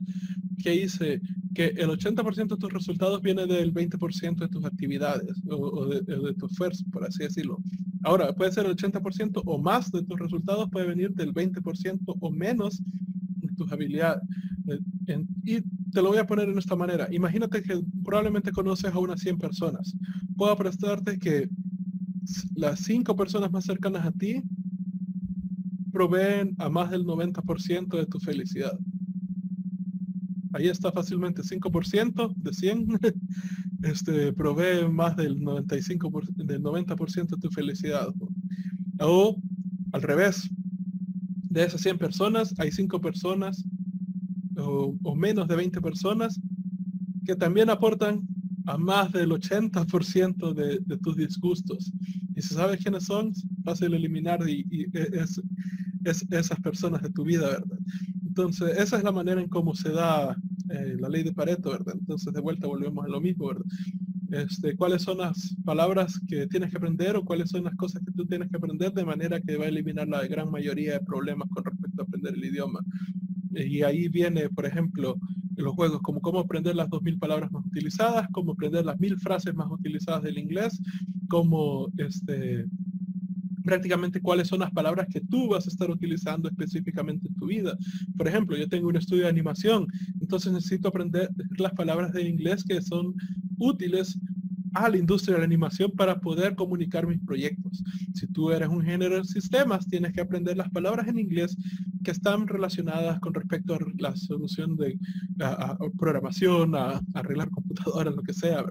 [0.62, 1.20] que dice
[1.54, 6.46] que el 80% de tus resultados viene del 20% de tus actividades o, de, tu
[6.46, 7.58] esfuerzo, por así decirlo.
[8.06, 12.30] Ahora, puede ser el 80% o más de tus resultados, puede venir del 20% o
[12.30, 12.80] menos
[13.40, 14.22] de tus habilidades.
[15.08, 17.08] Eh, y te lo voy a poner en esta manera.
[17.10, 19.92] Imagínate que probablemente conoces a unas 100 personas.
[20.36, 21.48] Puedo prestarte que
[22.54, 24.40] las cinco personas más cercanas a ti
[25.90, 28.78] proveen a más del 90% de tu felicidad.
[30.52, 32.86] Ahí está fácilmente 5% de 100
[33.86, 38.08] este, provee más del 95% del 90% de tu felicidad.
[39.00, 39.40] O
[39.92, 40.48] al revés,
[41.50, 43.64] de esas 100 personas hay 5 personas
[44.58, 46.40] o, menos de 20 personas
[47.24, 48.26] que también aportan
[48.66, 51.92] a más del 80% de, de, tus disgustos.
[52.34, 53.32] Y si sabes quiénes son,
[53.64, 55.40] fácil eliminar y, es,
[56.30, 57.78] esas personas de tu vida, ¿verdad?
[58.36, 60.36] Entonces, esa es la manera en cómo se da
[60.68, 61.94] eh, la ley de Pareto, ¿verdad?
[61.98, 63.64] Entonces, de vuelta volvemos a lo mismo, ¿verdad?
[64.30, 68.12] Este, cuáles son las palabras que tienes que aprender o cuáles son las cosas que
[68.12, 71.48] tú tienes que aprender de manera que va a eliminar la gran mayoría de problemas
[71.48, 72.80] con respecto a aprender el idioma.
[73.54, 75.16] Y ahí viene, por ejemplo,
[75.56, 79.54] los juegos como cómo aprender las 2.000 palabras más utilizadas, cómo aprender las 1.000 frases
[79.54, 80.78] más utilizadas del inglés,
[81.28, 82.66] cómo este,
[83.66, 87.76] prácticamente cuáles son las palabras que tú vas a estar utilizando específicamente en tu vida.
[88.16, 89.86] Por ejemplo, yo tengo un estudio de animación,
[90.20, 93.14] entonces necesito aprender las palabras de inglés que son
[93.58, 94.18] útiles
[94.74, 97.82] a la industria de la animación para poder comunicar mis proyectos.
[98.14, 101.56] Si tú eres un género de sistemas, tienes que aprender las palabras en inglés
[102.04, 104.98] que están relacionadas con respecto a la solución de
[105.98, 108.64] programación, a, arreglar computadoras, lo que sea.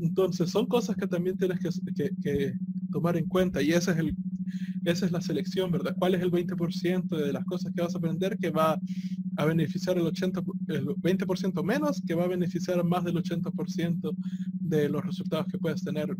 [0.00, 2.54] Entonces, son cosas que también tienes que,
[2.96, 4.16] tomar en cuenta y ese es el,
[4.86, 5.94] esa es la selección, ¿verdad?
[5.98, 8.80] ¿Cuál es el 20% de las cosas que vas a aprender que va
[9.36, 14.16] a beneficiar el 80, el 20% menos, que va a beneficiar más del 80%
[14.60, 16.16] de los resultados que puedes tener.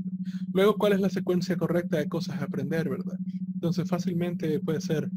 [0.53, 3.16] Luego, ¿cuál es la secuencia correcta de cosas a aprender, verdad?
[3.55, 5.11] Entonces, fácilmente puede ser,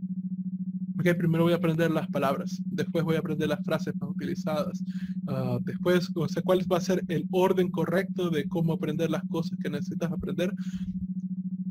[0.97, 4.81] ok, primero voy a aprender las palabras, después voy a aprender las frases más utilizadas,
[5.27, 9.23] ah, después, o sea, cuál va a ser el orden correcto de cómo aprender las
[9.27, 10.53] cosas que necesitas aprender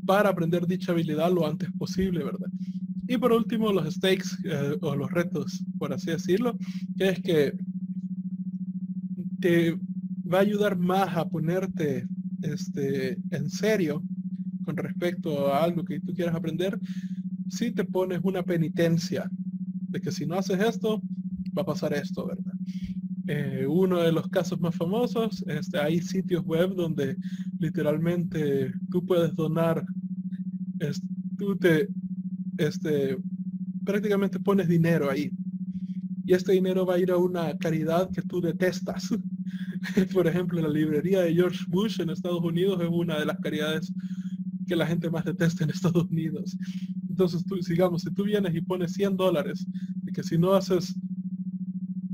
[0.09, 2.49] para aprender dicha habilidad lo antes posible, ¿verdad?
[3.07, 6.57] Y por último, los stakes eh, o los retos, por así decirlo,
[6.97, 7.53] que es que
[9.39, 9.77] te
[10.25, 12.07] va a ayudar más a ponerte
[12.41, 14.03] este, en serio
[14.65, 16.79] con respecto a algo que tú quieras aprender
[17.47, 19.29] si te pones una penitencia
[19.91, 21.03] de que si no haces esto,
[21.55, 22.53] va a pasar esto, ¿verdad?
[23.31, 27.15] Eh, uno de los casos más famosos, este, hay sitios web donde
[27.59, 29.85] literalmente tú puedes donar,
[31.37, 31.87] tú te,
[32.57, 33.17] este,
[33.85, 35.31] prácticamente pones dinero ahí.
[36.25, 39.09] Y este dinero va a ir a una caridad que tú detestas.
[40.13, 43.91] Por ejemplo, la librería de George Bush en Estados Unidos es una de las caridades
[44.67, 46.55] que la gente más detesta en Estados Unidos.
[47.09, 49.65] Entonces, tú, digamos, si tú vienes y pones 100 dólares,
[50.05, 50.95] y que si no haces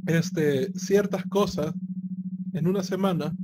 [0.08, 1.74] este, ciertas cosas
[2.54, 3.36] en una semana,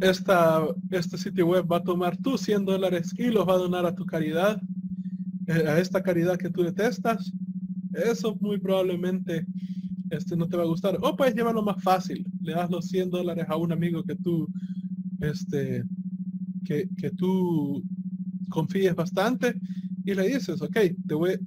[0.00, 3.86] esta, este sitio web va a tomar tus 100 dólares y los va a donar
[3.86, 4.60] a tu caridad,
[5.46, 7.32] eh, a esta caridad que tú detestas.
[7.92, 9.46] Eso muy probablemente
[10.10, 10.98] este, no te va a gustar.
[11.02, 12.26] O puedes llevarlo más fácil.
[12.42, 14.48] Le das los 100 dólares a un amigo que tú,
[15.20, 15.84] este,
[16.64, 17.82] que, que tú
[18.48, 19.60] confíes bastante
[20.04, 21.38] y le dices, ok, te voy,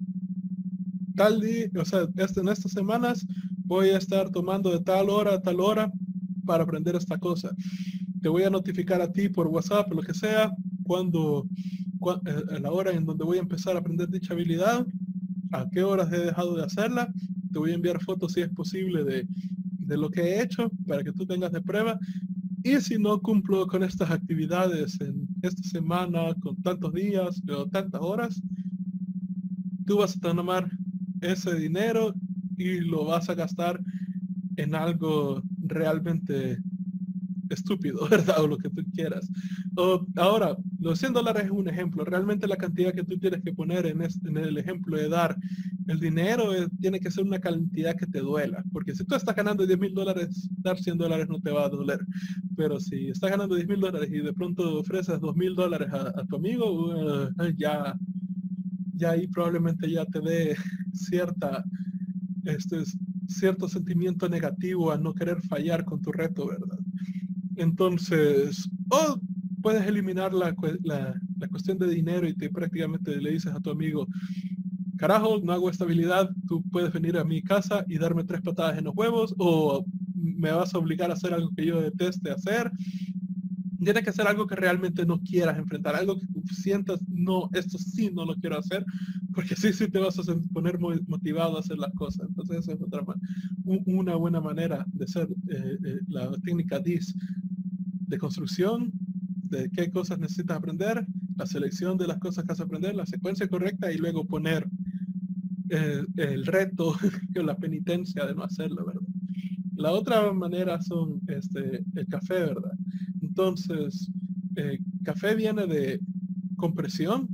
[1.16, 3.26] tal día, o sea, este, en estas semanas
[3.66, 5.91] voy a estar tomando de tal hora a tal hora
[6.45, 7.52] para aprender esta cosa.
[8.22, 10.51] Te voy a notificar a ti por WhatsApp, lo que sea,
[10.84, 11.47] cuando,
[12.26, 14.86] eh, a la hora en donde voy a empezar a aprender dicha habilidad,
[15.51, 17.11] a qué horas he dejado de hacerla.
[17.51, 19.28] Te voy a enviar fotos si es posible de,
[19.80, 21.97] de lo que he hecho para que tú tengas de prueba.
[22.63, 28.01] Y si no cumplo con estas actividades en esta semana, con tantos días o tantas
[28.01, 28.41] horas,
[29.88, 30.69] tú vas a tomar
[31.22, 32.13] ese dinero
[32.57, 33.82] y lo vas a gastar
[34.57, 36.59] en algo realmente
[37.54, 38.41] estúpido, ¿verdad?
[38.41, 39.30] O lo que tú quieras.
[39.76, 42.04] O, ahora, los 100 dólares es un ejemplo.
[42.04, 45.38] Realmente la cantidad que tú tienes que poner en, en el ejemplo de dar
[45.88, 48.64] el dinero tiene que ser una cantidad que te duela.
[48.72, 51.70] Porque si tú estás ganando 10 mil dólares, dar 100 dólares no te va a
[51.70, 51.99] doler.
[52.56, 56.26] Pero si estás ganando 10 mil dólares y de pronto ofreces 2 mil dólares a,
[56.26, 57.95] tu amigo, uh, ya,
[58.93, 60.56] ya ahí probablemente ya te dé
[60.93, 61.64] cierta,
[62.45, 62.84] este,
[63.28, 66.80] cierto sentimiento negativo a no querer fallar con tu reto, ¿verdad?
[67.62, 69.20] Entonces, o
[69.62, 73.70] puedes eliminar la, la, la, cuestión de dinero y te prácticamente le dices a tu
[73.70, 74.07] amigo,
[74.97, 78.86] carajo, no hago estabilidad, tú puedes venir a mi casa y darme tres patadas en
[78.86, 79.86] los huevos o
[80.16, 82.72] me vas a obligar a hacer algo que yo deteste hacer
[83.84, 88.12] tiene que ser algo que realmente no quieras enfrentar, algo que sientas, no, esto sí
[88.14, 88.86] no lo quiero hacer,
[89.34, 92.28] porque sí, sí te vas a poner muy motivado a hacer las cosas.
[92.30, 93.03] Entonces esa es otra
[93.66, 97.16] una buena manera de hacer eh, eh, la técnica DIS
[98.12, 98.91] de construcción,
[99.49, 101.05] de qué cosas necesitas aprender,
[101.38, 104.68] la selección de las cosas que vas a aprender, la secuencia correcta y luego poner
[105.70, 106.93] eh, el reto
[107.39, 109.07] o la penitencia de no hacerlo, ¿verdad?
[109.76, 112.74] La otra manera son este, el café, ¿verdad?
[113.22, 114.12] Entonces,
[114.57, 115.99] eh, café viene de
[116.57, 117.30] compresión,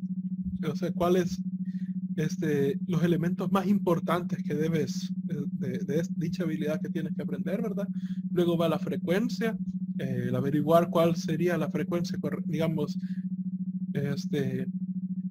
[0.71, 1.41] o sea, cuáles
[2.15, 7.61] este, los elementos más importantes que debes, eh, de, dicha habilidad que tienes que aprender,
[7.61, 7.87] ¿verdad?
[8.31, 9.57] Luego va la frecuencia,
[9.97, 12.97] el averiguar cuál sería la frecuencia, digamos,
[13.93, 14.67] este,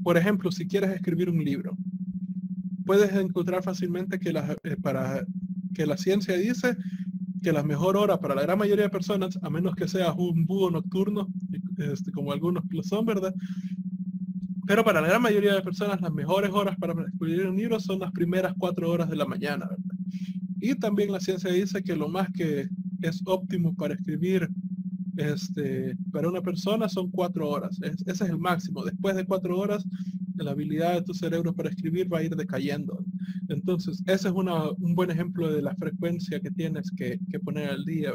[0.03, 1.77] por ejemplo, si quieres escribir un libro,
[2.85, 5.25] puedes encontrar fácilmente que la, para
[5.75, 6.77] que la ciencia dice
[7.43, 10.47] que la mejor hora para la gran mayoría de personas, a menos que seas un
[10.47, 11.29] búho nocturno,
[11.79, 13.35] este, como algunos lo son, ¿verdad?
[14.67, 18.01] Pero para la gran mayoría de personas, las mejores horas para escribir un libro son
[18.01, 19.69] las primeras cuatro horas de la mañana.
[20.61, 22.69] Y también la ciencia dice que lo más que
[23.03, 24.49] es óptimo para escribir
[25.17, 27.79] este, para una persona son cuatro horas.
[27.83, 28.85] ese es el máximo.
[28.85, 29.85] Después de cuatro horas,
[30.45, 33.05] la habilidad de tu cerebro para escribir va a ir decayendo.
[33.49, 38.13] Entonces, ese es un buen ejemplo de la frecuencia que tienes que, poner al día.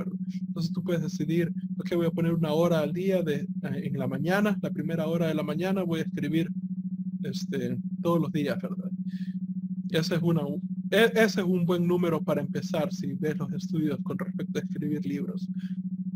[0.47, 3.47] Entonces tú puedes decidir, ok, voy a poner una hora al día de, eh,
[3.83, 6.49] en la mañana, la primera hora de la mañana voy a escribir
[7.23, 8.89] este, todos los días, ¿verdad?
[9.89, 10.41] Ese es, una,
[10.91, 14.61] e, ese es un buen número para empezar si ves los estudios con respecto a
[14.61, 15.47] escribir libros.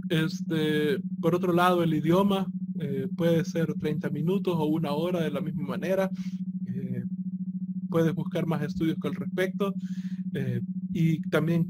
[0.09, 2.45] Este, por otro lado, el idioma
[2.79, 6.09] eh, puede ser 30 minutos o una hora de la misma manera
[7.95, 9.73] puedes buscar más estudios con respecto.
[10.33, 10.59] Eh,
[10.91, 11.65] y también,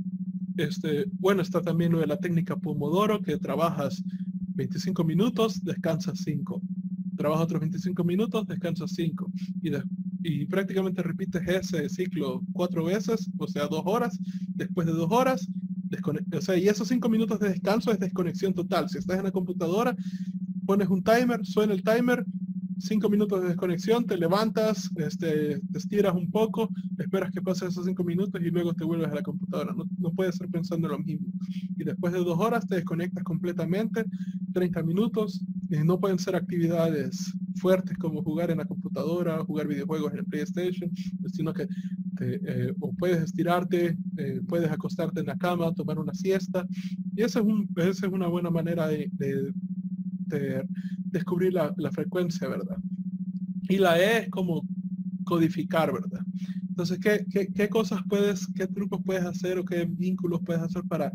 [0.57, 4.03] este, bueno, está también de la técnica Pomodoro, que trabajas
[4.55, 6.59] 25 minutos, descansas 5.
[7.15, 9.31] Trabajas otros 25 minutos, descansas 5.
[9.61, 9.69] Y,
[10.23, 14.17] y prácticamente repites ese ciclo cuatro veces, o sea, dos horas.
[14.55, 15.47] Después de dos horas,
[16.33, 18.89] o sea, y esos cinco minutos de descanso es desconexión total.
[18.89, 19.95] Si estás en la computadora,
[20.65, 22.25] pones un timer, suena el timer,
[22.79, 27.85] cinco minutos de desconexión, te levantas, este, te estiras un poco, esperas que pasen esos
[27.85, 29.73] cinco minutos y luego te vuelves a la computadora.
[29.73, 31.27] No, no puedes estar pensando lo mismo.
[31.77, 34.05] Y después de dos horas te desconectas completamente,
[34.53, 40.19] 30 minutos, no pueden ser actividades fuertes como jugar en la computadora, jugar videojuegos en
[40.19, 40.89] el PlayStation,
[41.27, 41.67] sino que
[42.21, 46.65] eh, o puedes estirarte, eh, puedes acostarte en la cama, tomar una siesta.
[47.15, 47.67] Y esa es, un,
[48.13, 49.09] una buena manera de,
[51.11, 52.77] descubrir la, frecuencia, ¿verdad?
[53.69, 54.67] Y la E es como
[55.23, 56.21] codificar, ¿verdad?
[56.69, 61.11] Entonces, ¿qué, qué, cosas puedes, qué trucos puedes hacer o qué vínculos puedes hacer para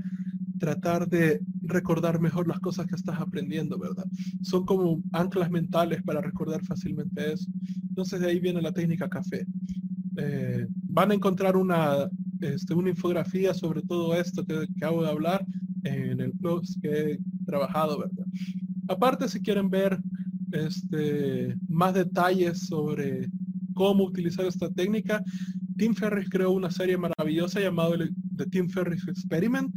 [0.59, 4.05] tratar de recordar mejor las cosas que estás aprendiendo, ¿verdad?
[4.43, 7.51] Son como anclas mentales para recordar fácilmente eso.
[7.89, 9.47] Entonces de ahí viene la técnica café.
[10.17, 12.09] Eh, van a encontrar una,
[12.41, 15.45] este, una infografía sobre todo esto que, que acabo de hablar
[15.85, 18.05] en el blog que he trabajado.
[18.89, 19.99] Aparte, si quieren ver
[20.53, 23.29] este, más detalles sobre
[23.75, 25.23] cómo utilizar esta técnica,
[25.77, 27.97] Tim Ferris creó una serie maravillosa llamada
[28.37, 29.75] The Tim Ferris Experiment,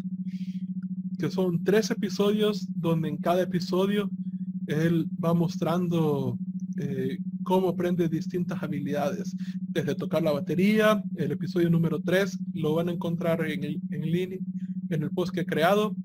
[1.20, 4.09] que son tres episodios donde en cada episodio
[4.68, 6.38] él va mostrando
[6.78, 9.36] eh, cómo aprende distintas habilidades,
[9.74, 14.03] desde tocar la batería, el episodio número 3 lo van a encontrar en el, en
[14.89, 15.95] en el post que he creado.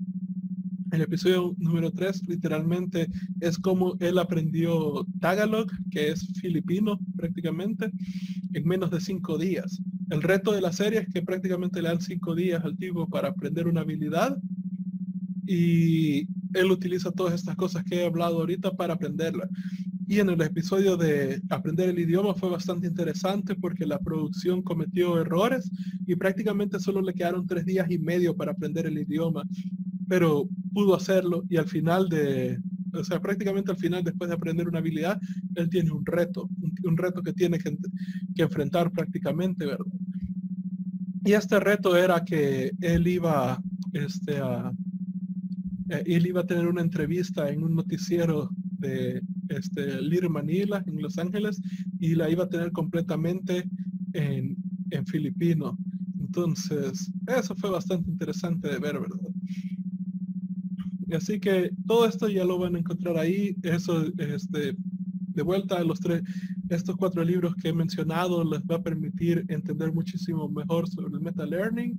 [0.91, 3.07] El episodio número 3 literalmente
[3.39, 7.91] es como él aprendió Tagalog, que es filipino prácticamente,
[8.53, 9.79] en menos de cinco días.
[10.09, 13.29] El reto de la serie es que prácticamente le dan cinco días al tipo para
[13.29, 14.35] aprender una habilidad
[15.45, 19.47] y él utiliza todas estas cosas que he hablado ahorita para aprenderla.
[20.09, 25.21] Y en el episodio de aprender el idioma fue bastante interesante porque la producción cometió
[25.21, 25.69] errores
[26.07, 29.43] y prácticamente solo le quedaron tres días y medio para aprender el idioma,
[30.07, 32.59] pero pudo hacerlo y al final de,
[32.91, 35.21] o sea, prácticamente al final después de aprender una habilidad,
[35.53, 36.49] él tiene un reto,
[36.83, 37.77] un, reto que tiene que,
[38.35, 39.85] que enfrentar prácticamente, ¿verdad?
[41.23, 43.61] Y este reto era que él iba
[43.93, 44.71] este, a
[45.89, 48.49] eh, él iba a tener una entrevista en un noticiero
[48.79, 51.61] de este, Little Manila en Los Ángeles
[51.99, 53.69] y la iba a tener completamente
[54.13, 54.55] en,
[54.91, 55.77] en filipino.
[56.19, 59.31] Entonces, eso fue bastante interesante de ver, ¿verdad?
[61.15, 63.55] Así que todo esto ya lo van a encontrar ahí.
[63.63, 64.75] Eso, este,
[65.33, 66.21] de vuelta a los tres,
[66.69, 71.21] estos cuatro libros que he mencionado les va a permitir entender muchísimo mejor sobre el
[71.21, 71.97] meta learning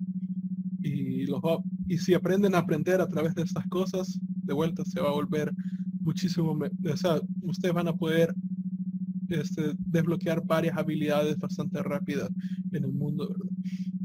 [0.82, 1.40] y los
[1.88, 5.12] y si aprenden a aprender a través de estas cosas, de vuelta se va a
[5.12, 5.52] volver
[6.00, 8.34] muchísimo, o sea, ustedes van a poder
[9.28, 12.30] este, desbloquear varias habilidades bastante rápidas
[12.72, 13.50] en el mundo, ¿verdad?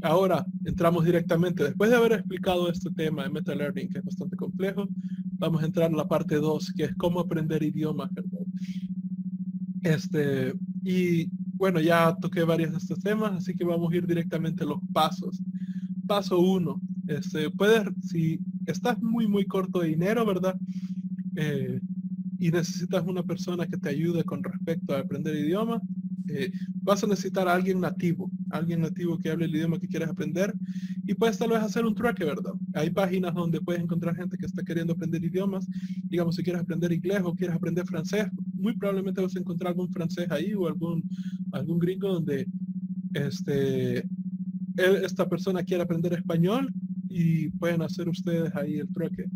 [0.02, 4.36] Ahora, entramos directamente, después de haber explicado este tema de meta learning, que es bastante
[4.36, 4.86] complejo,
[5.38, 8.10] vamos a entrar en la parte 2, que es cómo aprender idiomas.
[9.82, 14.64] Este, y bueno, ya toqué varios de estos temas, así que vamos a ir directamente
[14.64, 15.42] a los pasos.
[16.06, 20.56] Paso 1, este, puedes, si estás muy, muy corto de dinero, ¿verdad?
[21.36, 21.80] Eh,
[22.38, 25.80] y necesitas una persona que te ayude con respecto a aprender idioma,
[26.28, 26.50] eh,
[26.82, 30.52] vas a necesitar a alguien nativo, alguien nativo que hable el idioma que quieres aprender
[31.06, 32.52] y puedes tal vez hacer un trueque, ¿verdad?
[32.74, 35.68] Hay páginas donde puedes encontrar gente que está queriendo aprender idiomas,
[36.04, 39.90] digamos, si quieres aprender inglés o quieres aprender francés, muy probablemente vas a encontrar algún
[39.90, 41.02] francés ahí o algún,
[41.52, 42.46] algún gringo donde
[43.14, 44.04] este,
[44.76, 46.72] esta persona quiere aprender español
[47.08, 49.26] y pueden hacer ustedes ahí el trueque.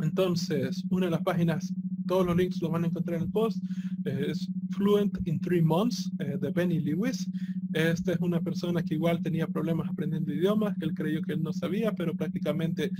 [0.00, 1.72] Entonces, una de las páginas,
[2.06, 3.62] todos los links los van a encontrar en el post,
[4.04, 7.28] es Fluent in Three Months eh, de Benny Lewis.
[7.72, 11.42] Esta es una persona que igual tenía problemas aprendiendo idiomas, que él creyó que él
[11.42, 12.90] no sabía, pero prácticamente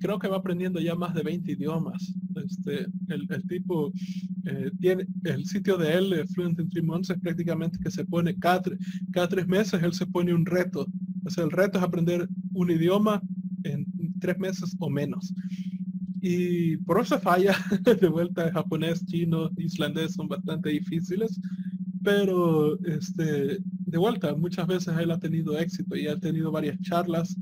[0.00, 2.14] creo que va aprendiendo ya más de 20 idiomas.
[2.36, 3.92] Este, el, tipo
[4.46, 8.38] eh, tiene, el sitio de él, Fluent in Three Months, es prácticamente que se pone
[8.38, 8.62] cada,
[9.12, 10.86] cada tres meses, él se pone un reto.
[11.24, 13.22] O sea, el reto es aprender un idioma
[13.64, 13.86] en
[14.18, 15.34] tres meses o menos.
[16.24, 17.56] Y por eso falla,
[18.00, 21.40] de vuelta japonés, chino, islandés son bastante difíciles,
[22.04, 27.36] pero este, de vuelta, muchas veces él ha tenido éxito y ha tenido varias charlas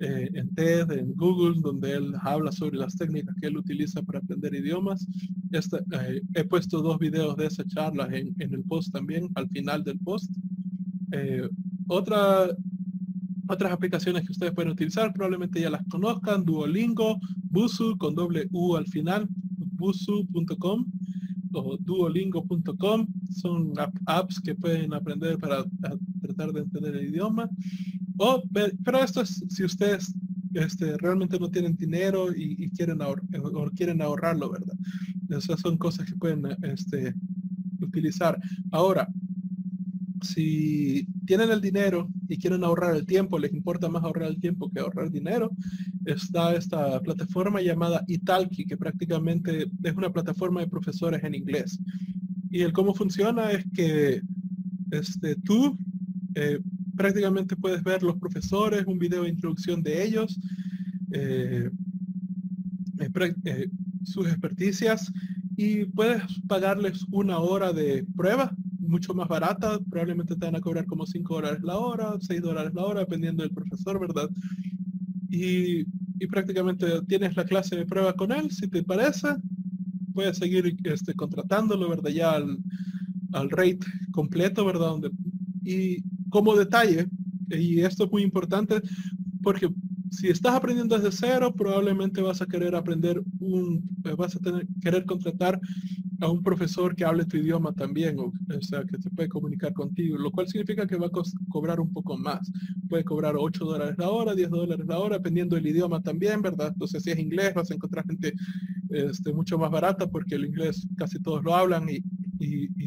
[0.00, 4.18] eh, en TED, en Google, donde él habla sobre las técnicas que él utiliza para
[4.18, 5.06] aprender idiomas.
[5.52, 9.48] Este, eh, he puesto dos videos de esa charla en, en, el post también, al
[9.48, 10.30] final del post.
[11.12, 11.48] Eh,
[11.88, 12.48] otra
[13.48, 17.18] otras aplicaciones que ustedes pueden utilizar, probablemente ya las conozcan, Duolingo,
[17.50, 19.28] Busu con doble U al final,
[19.76, 20.86] busu.com
[21.52, 23.72] o duolingo.com, son
[24.06, 25.64] apps que pueden aprender para
[26.20, 27.48] tratar de entender el idioma.
[28.18, 28.42] O,
[28.84, 30.14] pero esto es si ustedes
[30.54, 34.76] este, realmente no tienen dinero y, quieren, o quieren ahorrarlo, ¿verdad?
[35.28, 37.14] Esas son cosas que pueden este,
[37.80, 38.38] utilizar.
[38.70, 39.08] Ahora,
[40.22, 44.70] si tienen el dinero y quieren ahorrar el tiempo, les importa más ahorrar el tiempo
[44.70, 45.50] que ahorrar dinero,
[46.04, 51.78] está esta plataforma llamada Italki, que prácticamente es una plataforma de profesores en inglés.
[52.50, 54.22] Y el cómo funciona es que
[54.90, 55.76] este, tú,
[56.34, 56.60] eh,
[56.96, 60.38] prácticamente puedes ver los profesores, un video de introducción de ellos,
[61.12, 61.70] eh,
[62.98, 63.68] eh,
[64.04, 65.12] sus experticias
[65.56, 68.54] y puedes pagarles una hora de prueba
[68.86, 72.72] mucho más barata, probablemente te van a cobrar como 5 dólares la hora, 6 dólares
[72.74, 74.28] la hora, dependiendo del profesor, ¿verdad?
[75.30, 75.80] Y,
[76.18, 79.28] y, prácticamente tienes la clase de prueba con él, si te parece,
[80.14, 82.10] puedes seguir este, contratándolo, ¿verdad?
[82.10, 82.58] Ya al,
[83.32, 83.80] al rate
[84.12, 84.88] completo, ¿verdad?
[84.88, 85.10] Donde,
[85.62, 87.06] y como detalle,
[87.50, 88.80] y esto es muy importante,
[89.42, 89.68] porque
[90.10, 94.66] si estás aprendiendo desde cero, probablemente vas a querer aprender un, eh, vas a tener,
[94.80, 95.60] querer contratar
[96.20, 100.16] a un profesor que hable tu idioma también, o, sea, que se puede comunicar contigo,
[100.16, 101.10] lo cual significa que va a
[101.48, 102.50] cobrar un poco más.
[102.88, 106.68] Puede cobrar 8 dólares la hora, 10 dólares la hora, dependiendo del idioma también, ¿verdad?
[106.72, 108.32] Entonces, si es inglés, vas a encontrar gente
[108.90, 112.02] este, mucho más barata porque el inglés casi todos lo hablan y,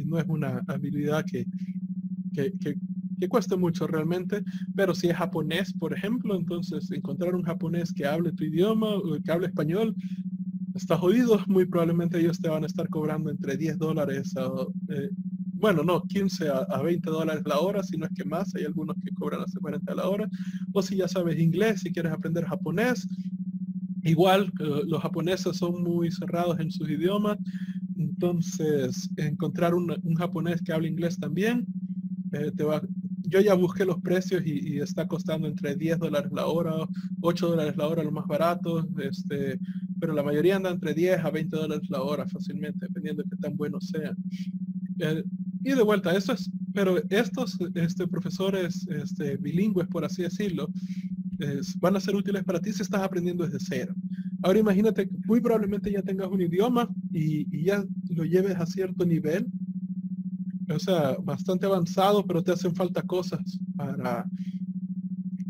[0.06, 1.46] no es una habilidad que,
[2.34, 2.52] que,
[3.20, 4.44] que cueste mucho realmente,
[4.76, 8.88] pero si es japonés, por ejemplo, entonces encontrar un japonés que hable tu idioma
[9.24, 9.96] que hable español,
[10.80, 14.50] está jodido, muy probablemente ellos te van a estar cobrando entre 10 dólares a,
[14.90, 15.10] eh,
[15.54, 18.96] bueno, no, 15 a, 20 dólares la hora, si no es que más, hay algunos
[19.04, 20.30] que cobran hasta 40 a la hora,
[20.72, 23.08] o si ya sabes inglés, si quieres aprender japonés,
[24.04, 27.38] igual eh, los japoneses son muy cerrados en sus idiomas,
[27.98, 31.66] entonces encontrar un, japonés que hable inglés también,
[32.32, 32.82] eh, te va,
[33.24, 36.74] yo ya busqué los precios y, está costando entre 10 dólares la hora,
[37.22, 39.60] 8 dólares la hora, lo más barato, este,
[40.00, 43.36] pero la mayoría anda entre 10 a 20 dólares la hora fácilmente, dependiendo de qué
[43.38, 44.16] tan buenos sean.
[45.00, 45.24] Eh,
[45.64, 50.70] y de vuelta, eso es, pero estos este, profesores este, bilingües, por así decirlo,
[51.80, 53.96] van a ser útiles para ti si estás aprendiendo desde cero.
[54.42, 59.06] Ahora imagínate, muy probablemente ya tengas un idioma y, y ya lo lleves a cierto
[59.06, 59.48] nivel
[60.76, 64.26] o sea, bastante avanzado, pero te hacen falta cosas para,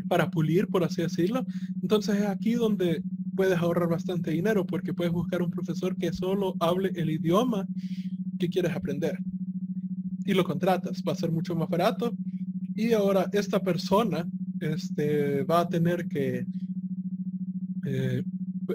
[0.08, 1.44] para pulir, por así decirlo.
[1.82, 3.02] Entonces es aquí donde
[3.40, 7.66] puedes ahorrar bastante dinero porque puedes buscar un profesor que solo hable el idioma
[8.38, 9.16] que quieres aprender.
[10.26, 12.14] Y lo contratas, va a ser mucho más barato.
[12.74, 14.28] Y ahora esta persona
[14.60, 16.46] este, va a tener que,
[17.86, 18.22] eh,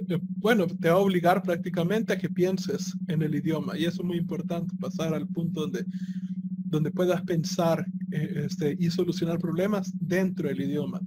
[0.10, 3.78] eh, bueno, te va a obligar prácticamente a que pienses en el idioma.
[3.78, 5.86] Y eso es muy importante, pasar al punto donde
[6.66, 7.86] donde puedas pensar
[8.16, 11.00] este, y solucionar problemas dentro del idioma.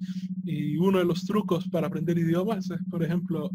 [0.44, 3.50] Y uno de los trucos para aprender idiomas es, por ejemplo,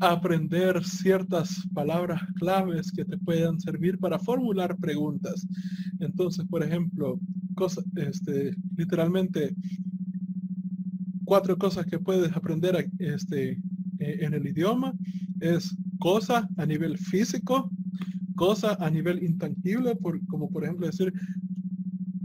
[0.00, 5.46] aprender ciertas palabras claves que te puedan servir para formular preguntas.
[6.00, 7.18] Entonces, por ejemplo,
[7.54, 9.54] cosas, este, literalmente
[11.24, 13.58] cuatro cosas que puedes aprender este,
[13.98, 14.92] e, en el idioma
[15.40, 17.70] es cosa a nivel físico,
[18.34, 21.12] cosa a nivel intangible, por, como por ejemplo decir,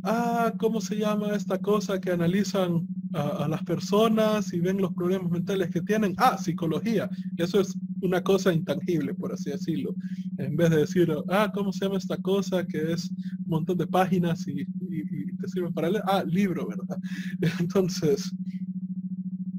[0.10, 5.32] ah, ¿cómo se llama esta cosa que analizan a, las personas y ven los problemas
[5.32, 6.16] mentales que tienen?
[6.18, 7.10] Ah, psicología.
[7.38, 9.94] Eso es una cosa intangible, por así decirlo.
[10.38, 13.88] En vez de decir, ah, ¿cómo se llama esta cosa que es un montón de
[13.88, 16.04] páginas y, te sirve para leer?
[16.08, 16.98] Ah, libro, ¿verdad?
[17.60, 18.34] Entonces,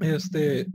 [0.01, 0.67] este,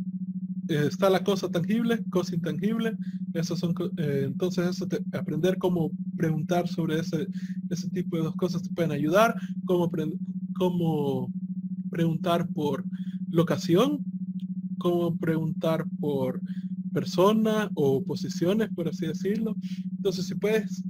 [0.68, 2.96] está la cosa tangible, cosa intangible.
[3.34, 7.26] Eso son, eh, entonces, eso aprender cómo preguntar sobre ese,
[7.70, 9.34] ese tipo de dos cosas te pueden ayudar.
[9.64, 9.90] Cómo,
[10.54, 11.32] cómo
[11.90, 12.84] preguntar por
[13.30, 14.04] locación,
[14.78, 16.40] cómo preguntar por
[16.92, 19.54] persona o posiciones, por así decirlo.
[19.96, 20.82] Entonces, si puedes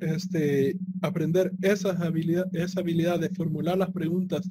[0.00, 4.48] este, aprender esas habilidad, esa habilidad de formular las preguntas,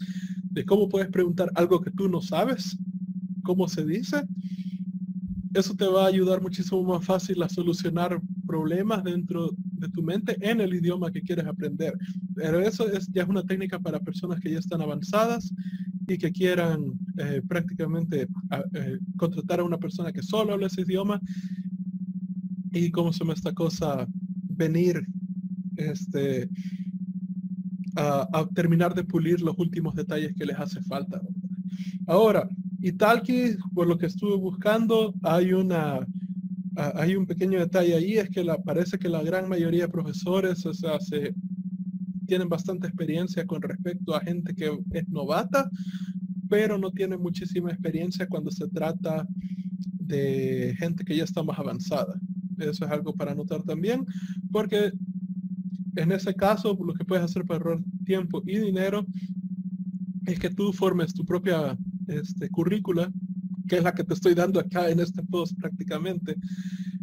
[0.51, 2.77] de cómo puedes preguntar algo que tú no sabes,
[3.43, 4.23] cómo se dice,
[5.53, 9.51] eso te va a ayudar muchísimo más fácil a solucionar problemas dentro
[9.89, 11.93] tu mente en el idioma que quieres aprender.
[12.35, 15.53] Pero eso es, ya es una técnica para personas que ya están avanzadas
[16.07, 18.27] y que quieran eh, prácticamente
[18.73, 21.19] eh, contratar a una persona que solo habla ese idioma
[22.71, 24.05] y cómo se llama esta cosa,
[24.49, 25.05] venir
[25.77, 26.49] este,
[27.95, 31.21] a, a, terminar de pulir los últimos detalles que les hace falta.
[32.05, 32.49] Ahora,
[33.25, 36.05] que por lo que estuve buscando, hay una
[36.75, 40.65] hay un pequeño detalle ahí, es que la, parece que la gran mayoría de profesores,
[40.65, 41.33] o sea, se,
[42.25, 45.69] tienen bastante experiencia con respecto a gente que es novata,
[46.49, 49.27] pero no tienen muchísima experiencia cuando se trata
[49.99, 52.19] de gente que ya está más avanzada.
[52.57, 54.05] Eso es algo para notar también,
[54.51, 54.91] porque
[55.95, 59.05] en ese caso lo que puedes hacer para ahorrar tiempo y dinero
[60.25, 63.11] es que tú formes tu propia este, currícula,
[63.67, 66.35] que es la que te estoy dando acá en este post prácticamente,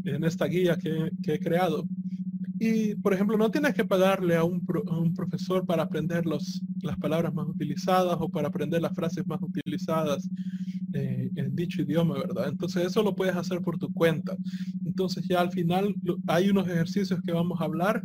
[0.05, 1.87] en esta guía que, he creado.
[2.59, 4.65] Y, por ejemplo, no tienes que pagarle a un,
[5.15, 10.29] profesor para aprender los las palabras más utilizadas o para aprender las frases más utilizadas
[10.95, 12.49] eh, en dicho idioma, ¿verdad?
[12.49, 14.37] Entonces eso lo puedes hacer por tu cuenta.
[14.85, 15.95] Entonces ya al final
[16.27, 18.03] hay unos ejercicios que vamos a hablar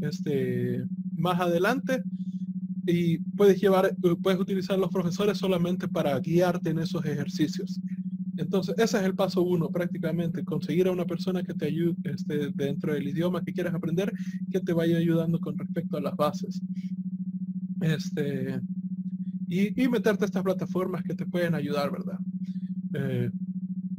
[0.00, 0.84] este,
[1.16, 2.02] más adelante
[2.86, 7.80] y puedes llevar, puedes utilizar los profesores solamente para guiarte en esos ejercicios.
[8.36, 12.50] Entonces, ese es el paso uno, prácticamente, conseguir a una persona que te ayude este,
[12.54, 14.12] dentro del idioma que quieras aprender,
[14.50, 16.60] que te vaya ayudando con respecto a las bases.
[17.80, 18.60] Este,
[19.48, 22.18] y, meterte a estas plataformas que te pueden ayudar, ¿verdad?
[22.94, 23.30] Eh,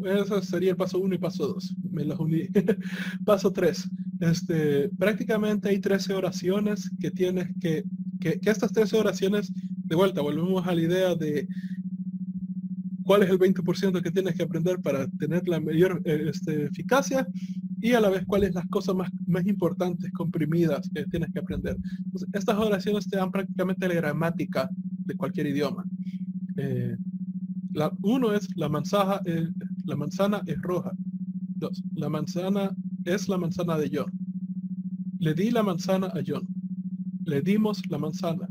[0.05, 1.75] ese sería el paso uno y paso dos.
[1.91, 2.47] Me los uní.
[3.25, 3.89] paso tres.
[4.19, 7.83] Este, prácticamente hay 13 oraciones que tienes que,
[8.19, 11.47] que, que estas 13 oraciones, de vuelta, volvemos a la idea de
[13.03, 17.27] cuál es el 20% que tienes que aprender para tener la mayor eh, este, eficacia
[17.81, 21.77] y a la vez cuáles las cosas más, más importantes, comprimidas que tienes que aprender.
[22.33, 24.69] estas oraciones te dan prácticamente la gramática
[25.05, 25.83] de cualquier idioma.
[26.57, 26.95] Eh,
[27.73, 29.47] la, uno es la manzana, eh,
[29.85, 30.91] la manzana es roja.
[31.55, 32.75] Dos, la manzana
[33.05, 34.11] es la manzana de John.
[35.19, 36.47] Le di la manzana a John.
[37.25, 38.47] Le dimos la manzana.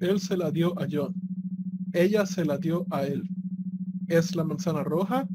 [0.00, 1.14] Él se la dio a John.
[1.92, 3.22] Ella se la dio a él
[4.12, 5.26] es la manzana roja.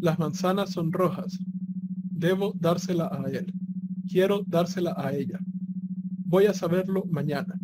[0.00, 1.38] Las manzanas son rojas.
[2.10, 3.52] Debo dársela a él.
[4.08, 5.38] Quiero dársela a ella.
[6.26, 7.58] Voy a saberlo mañana.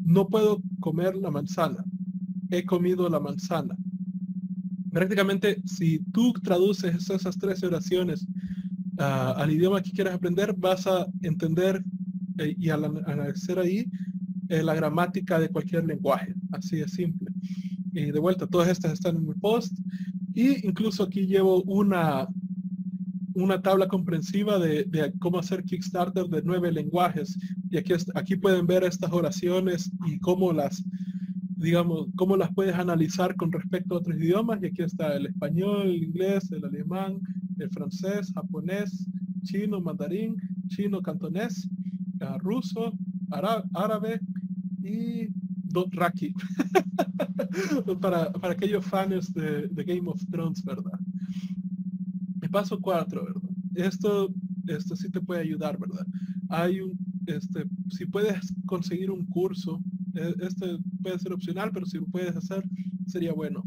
[0.00, 1.82] No puedo comer la manzana.
[2.50, 3.76] He comido la manzana.
[4.90, 8.26] Prácticamente, si tú traduces esas tres oraciones
[8.98, 11.82] ah, al idioma que quieras aprender, vas a entender
[12.38, 13.86] eh, y al analizar ahí
[14.50, 16.34] eh, la gramática de cualquier lenguaje.
[16.50, 17.21] Así de simple.
[17.92, 19.78] Y de vuelta, todas estas están en mi post.
[20.34, 22.26] Y incluso aquí llevo una,
[23.34, 27.38] una tabla comprensiva de, de, cómo hacer Kickstarter de nueve lenguajes.
[27.70, 30.82] Y aquí, aquí pueden ver estas oraciones y cómo las,
[31.56, 34.62] digamos, cómo las puedes analizar con respecto a otros idiomas.
[34.62, 37.20] Y aquí está el español, el inglés, el alemán,
[37.58, 39.06] el francés, japonés,
[39.42, 40.36] chino, mandarín,
[40.68, 41.68] chino, cantonés,
[42.20, 42.92] uh, ruso,
[43.74, 44.20] árabe
[44.82, 45.28] y
[45.90, 46.34] Raki.
[48.00, 50.98] para, para aquellos fans de, Game of Thrones, ¿verdad?
[52.40, 53.50] El paso cuatro, ¿verdad?
[53.74, 54.32] Esto,
[54.66, 56.06] esto sí te puede ayudar, ¿verdad?
[56.48, 59.80] Hay un, este, si puedes conseguir un curso,
[60.14, 62.62] e, este puede ser opcional, pero si lo puedes hacer,
[63.06, 63.62] sería bueno.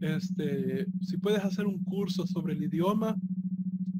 [0.00, 3.16] Este, si puedes hacer un curso sobre el idioma,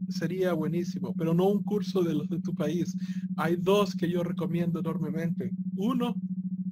[0.09, 2.96] sería buenísimo, pero no un curso de los de tu país.
[3.36, 5.53] Hay dos que yo recomiendo enormemente.
[5.74, 6.14] Uno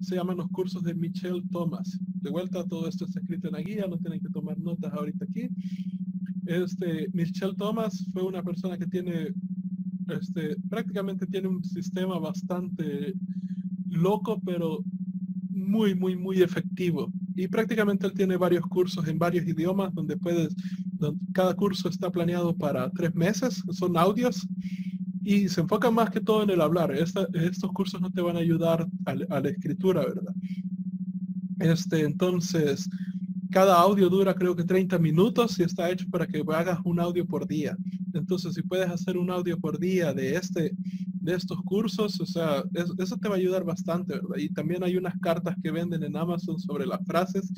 [0.00, 1.98] se llaman los cursos de Michelle Thomas.
[2.20, 5.24] De vuelta, todo esto está escrito en la guía, no tienen que tomar notas ahorita
[5.24, 5.48] aquí.
[6.46, 9.32] Este, Michelle Thomas fue una persona que tiene,
[10.08, 13.14] este, prácticamente tiene un sistema bastante
[13.88, 14.82] loco, pero
[15.50, 17.12] muy, muy, muy efectivo.
[17.36, 20.54] Y prácticamente él tiene varios cursos en varios idiomas donde puedes,
[21.32, 24.46] cada curso está planeado para tres meses, son audios
[25.22, 26.92] y se enfoca más que todo en el hablar.
[26.92, 30.34] estos cursos no te van a ayudar a, la escritura, ¿verdad?
[31.58, 32.88] Este, entonces,
[33.50, 37.26] cada audio dura creo que 30 minutos y está hecho para que hagas un audio
[37.26, 37.76] por día.
[38.14, 40.72] Entonces, si puedes hacer un audio por día de este
[41.20, 44.38] de estos cursos, o sea, eso, te va a ayudar bastante, ¿verdad?
[44.38, 47.52] Y también hay unas cartas que venden en Amazon sobre las frases.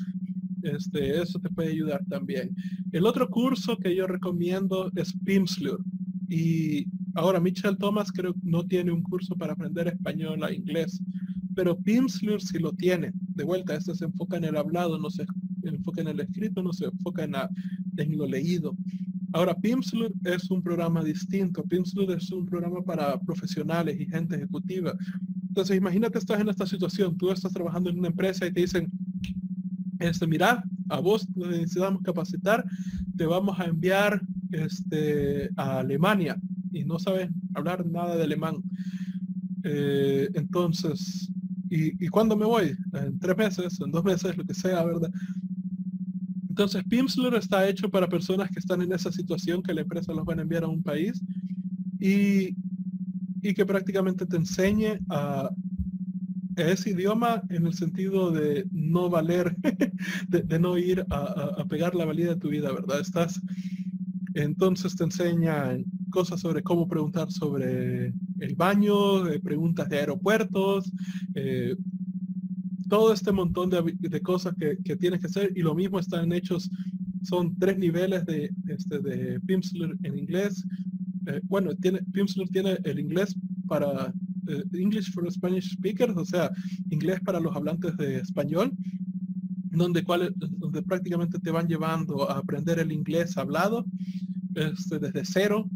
[0.61, 2.53] Este, eso te puede ayudar también.
[2.91, 5.79] El otro curso que yo recomiendo es Pimsleur.
[6.27, 10.99] Y Ahora, Michelle Thomas creo que no tiene un curso para aprender español a inglés,
[11.55, 13.11] pero Pimsleur sí lo tiene.
[13.13, 15.25] De vuelta, este se enfoca en el hablado, no se
[15.61, 17.35] enfoca en el escrito, no se enfoca en,
[17.97, 18.75] en lo leído.
[19.33, 21.63] Ahora, Pimsleur es un programa distinto.
[21.63, 24.95] Pimsleur es un programa para profesionales y gente ejecutiva.
[25.47, 28.91] Entonces, imagínate, estás en esta situación, tú estás trabajando en una empresa y te dicen,
[29.99, 32.65] este, mira, a vos necesitamos capacitar,
[33.15, 34.19] te vamos a enviar
[34.51, 36.39] este, a Alemania
[36.73, 38.55] y no sabes hablar nada de alemán.
[39.63, 41.31] Eh, entonces,
[41.69, 42.75] ¿y, ¿y cuándo me voy?
[42.93, 45.11] En tres meses, en dos meses, lo que sea, ¿verdad?
[46.53, 50.23] Entonces, Pimsleur está hecho para personas que están en esa situación que la empresa los
[50.23, 51.19] va a enviar a un país
[51.99, 52.55] y,
[53.41, 55.49] y que prácticamente te enseñe a,
[56.55, 59.55] ese idioma en el sentido de no valer,
[60.27, 62.99] de, no ir a, a, pegar la valía de tu vida, ¿verdad?
[62.99, 63.41] Estás,
[64.35, 65.75] entonces te enseña
[66.13, 70.91] cosas sobre cómo preguntar sobre el baño, eh, preguntas de aeropuertos,
[71.33, 71.75] eh,
[72.87, 76.69] todo este montón de, cosas que, tienes que hacer y lo mismo están hechos,
[77.23, 80.63] son tres niveles de, este, de Pimsleur en inglés.
[81.25, 83.35] Eh, bueno, tiene, Pimsleur tiene el inglés
[83.67, 84.13] para
[84.47, 86.51] eh, English for Spanish Speakers, o sea,
[86.91, 88.71] inglés para los hablantes de español,
[89.71, 93.85] donde, cual, donde prácticamente te van llevando a aprender el inglés hablado
[94.53, 95.67] este, desde cero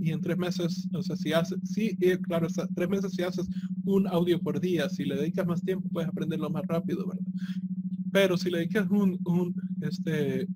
[0.00, 3.46] y en tres meses, o sea, si haces, sí, claro, tres meses si haces
[3.84, 7.24] un audio por día, si le dedicas más tiempo puedes aprenderlo más rápido, ¿verdad?
[8.12, 10.48] Pero si le dedicas un, un, este,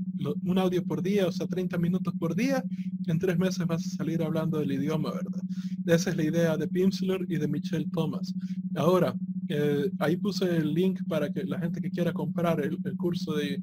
[0.43, 2.65] un audio por día, o sea, 30 minutos por día,
[3.07, 5.41] en tres meses vas a salir hablando del idioma, ¿verdad?
[5.87, 8.35] Esa es la idea de Pimsleur y de Michelle Thomas.
[8.75, 9.15] Ahora,
[9.49, 13.61] eh, ahí puse el link para que la gente que quiera comprar el, curso de,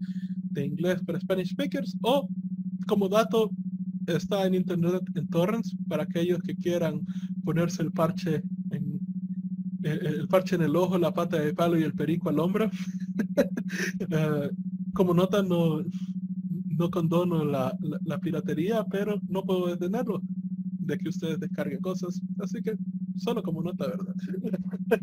[0.51, 2.29] de, inglés para Spanish Speakers o
[2.87, 3.51] como dato
[4.15, 7.01] está en internet en torrents para aquellos que quieran
[7.43, 8.99] ponerse el parche en
[9.83, 12.69] el, parche en el ojo, la pata de palo y el perico al hombro.
[14.09, 14.49] Eh,
[14.93, 15.81] como nota no,
[16.67, 17.73] no condono la,
[18.03, 20.21] la, piratería, pero no puedo detenerlo
[20.79, 22.21] de que ustedes descarguen cosas.
[22.39, 22.75] Así que
[23.15, 24.13] solo como nota, ¿verdad?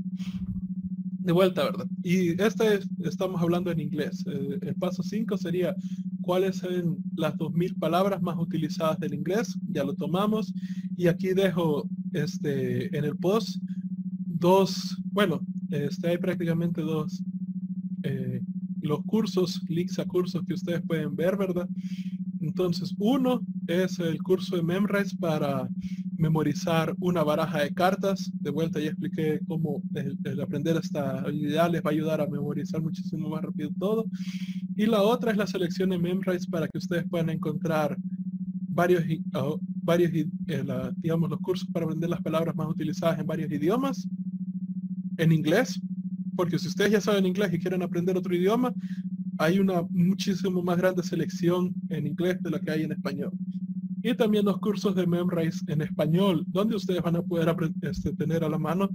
[1.29, 1.87] de vuelta, ¿verdad?
[2.03, 4.25] Y este estamos hablando en inglés.
[4.27, 5.75] Eh, el paso 5 sería
[6.29, 9.59] cuáles son las 2000 palabras más utilizadas del inglés.
[9.73, 10.53] Ya lo tomamos.
[10.95, 13.57] Y aquí dejo este en el post
[14.27, 15.41] dos, bueno,
[15.71, 17.25] este, hay prácticamente dos
[18.03, 18.43] eh,
[18.83, 21.67] los cursos, links a cursos que ustedes pueden ver, ¿verdad?
[22.43, 25.67] Entonces, uno es el curso de Memrise para
[26.19, 28.31] memorizar una baraja de cartas.
[28.35, 32.83] De vuelta ya expliqué cómo el, aprender esta habilidad les va a ayudar a memorizar
[32.83, 34.05] muchísimo más rápido todo.
[34.79, 37.99] Y la otra es la selección de Memrise para que ustedes puedan encontrar
[38.69, 39.03] varios,
[39.83, 40.65] varios eh,
[40.99, 44.07] digamos, los cursos para aprender las palabras más utilizadas en varios idiomas,
[45.17, 45.81] en inglés,
[46.37, 48.73] porque si ustedes ya saben inglés y quieren aprender otro idioma,
[49.39, 53.33] hay una muchísimo más grande selección en inglés de lo que hay en español.
[54.05, 57.53] Y también los cursos de Memrise en español, donde ustedes van a poder
[57.83, 58.89] este, tener a la mano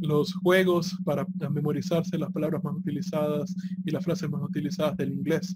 [0.00, 3.54] los juegos para memorizarse las palabras más utilizadas
[3.84, 5.54] y las frases más utilizadas del inglés.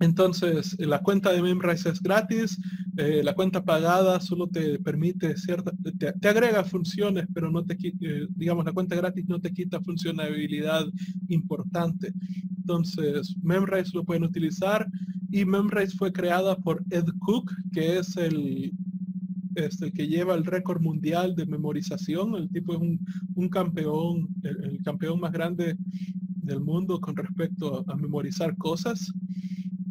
[0.00, 2.58] Entonces, la cuenta de Memrise es gratis,
[2.96, 8.26] eh, la cuenta pagada solo te permite cierta, te, agrega funciones, pero no te eh,
[8.30, 10.86] digamos, la cuenta gratis no te quita funcionalidad
[11.28, 12.14] importante.
[12.56, 14.88] Entonces, Memrise lo pueden utilizar
[15.30, 18.72] y Memrise fue creada por Ed Cook, que es el,
[19.54, 22.34] es el que lleva el récord mundial de memorización.
[22.34, 25.76] El tipo es un, campeón, el, campeón más grande
[26.36, 29.12] del mundo con respecto a memorizar cosas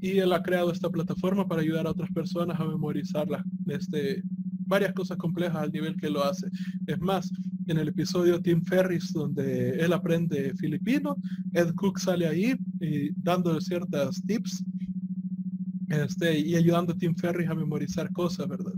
[0.02, 3.28] y él ha creado esta plataforma para ayudar a otras personas a memorizar
[3.68, 4.24] este,
[4.66, 6.48] varias cosas complejas al nivel que lo hace.
[6.88, 7.32] Es más,
[7.68, 11.16] en el episodio Tim Ferris, donde él aprende filipino,
[11.54, 14.64] Ed Cook sale ahí y dando ciertas tips
[15.90, 18.74] este, y ayudando a Tim Ferris a memorizar cosas, ¿verdad?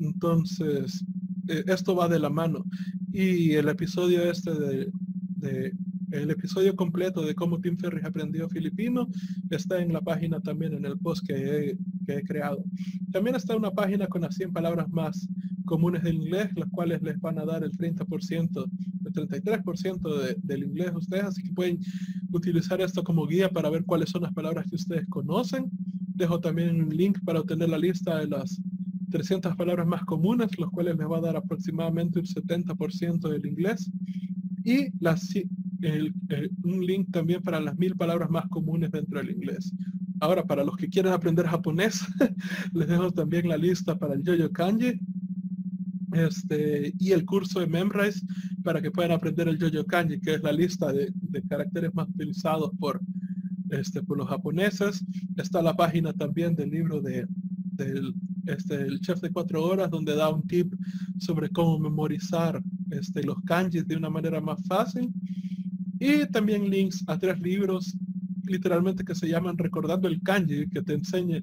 [0.00, 1.04] Entonces,
[1.48, 2.64] eh, esto va de la mano.
[3.12, 5.72] Y el episodio este de
[6.12, 9.08] el episodio completo de cómo Tim Ferris aprendió filipino
[9.50, 11.76] está en la página también en el post que
[12.08, 12.64] he, creado.
[13.10, 15.28] También está una página con las 100 palabras más
[15.64, 18.70] comunes del inglés, las cuales les van a dar el 30%,
[19.04, 21.80] el 33% del inglés a ustedes, así que pueden
[22.30, 25.68] utilizar esto como guía para ver cuáles son las palabras que ustedes conocen.
[26.16, 28.60] Dejo también un link para obtener la lista de las
[29.10, 33.90] 300 palabras más comunes, los cuales les va a dar aproximadamente un 70% del inglés.
[34.64, 35.32] Y las
[36.64, 39.72] un link también para las mil palabras más comunes dentro del inglés.
[40.20, 42.06] Ahora, para los que quieren aprender japonés,
[42.72, 44.98] les dejo también la lista para el Yoyo Kanji
[46.12, 48.24] este, y el curso de Memrise
[48.64, 51.12] para que puedan aprender el Yoyo Kanji, que es la lista de,
[51.48, 53.00] caracteres más utilizados por,
[53.70, 55.04] este, por los japoneses.
[55.36, 57.26] Está la página también del libro de,
[58.46, 60.72] este, el chef de cuatro horas, donde da un tip
[61.18, 65.12] sobre cómo memorizar este, los kanjis de una manera más fácil.
[65.98, 67.96] Y también links a tres libros,
[68.44, 71.42] literalmente que se llaman Recordando el Kanji, que te enseñe,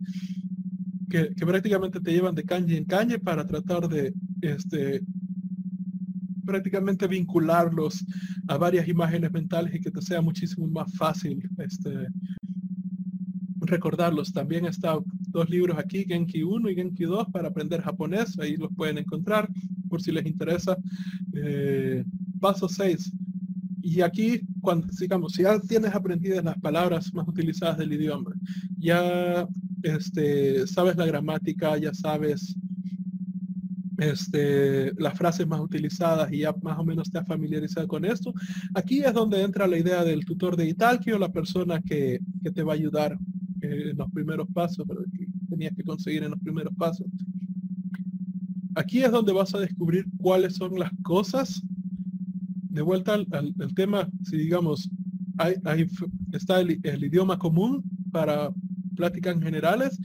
[1.09, 5.01] que, prácticamente te llevan de kanji en kanji para tratar de este,
[6.45, 8.05] prácticamente vincularlos
[8.47, 12.07] a varias imágenes mentales y que te sea muchísimo más fácil este,
[13.61, 14.31] recordarlos.
[14.31, 14.97] También está
[15.29, 18.37] dos libros aquí, Genki 1 y Genki 2 para aprender japonés.
[18.39, 19.49] Ahí los pueden encontrar
[19.89, 20.77] por si les interesa.
[21.33, 22.03] Eh,
[22.39, 23.11] paso 6.
[23.81, 28.31] Y aquí, cuando, digamos, si ya tienes aprendidas las palabras más utilizadas del idioma,
[28.77, 29.45] ya
[29.81, 32.55] este, sabes la gramática, ya sabes
[34.05, 38.33] este, las frases más utilizadas y ya más o menos te has familiarizado con esto,
[38.73, 42.19] aquí es donde entra la idea del tutor de Italki o la persona que,
[42.53, 43.17] te va a ayudar
[43.61, 47.07] eh, en los primeros pasos, pero que tenías que conseguir en los primeros pasos.
[48.75, 51.61] Aquí es donde vas a descubrir cuáles son las cosas
[52.73, 54.89] de vuelta al, tema, si digamos,
[55.37, 55.55] hay,
[56.31, 58.51] está el, idioma común para
[58.95, 59.99] pláticas generales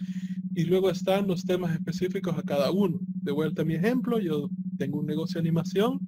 [0.54, 3.00] y luego están los temas específicos a cada uno.
[3.28, 4.48] De vuelta a mi ejemplo, yo
[4.78, 6.00] tengo un negocio de animación,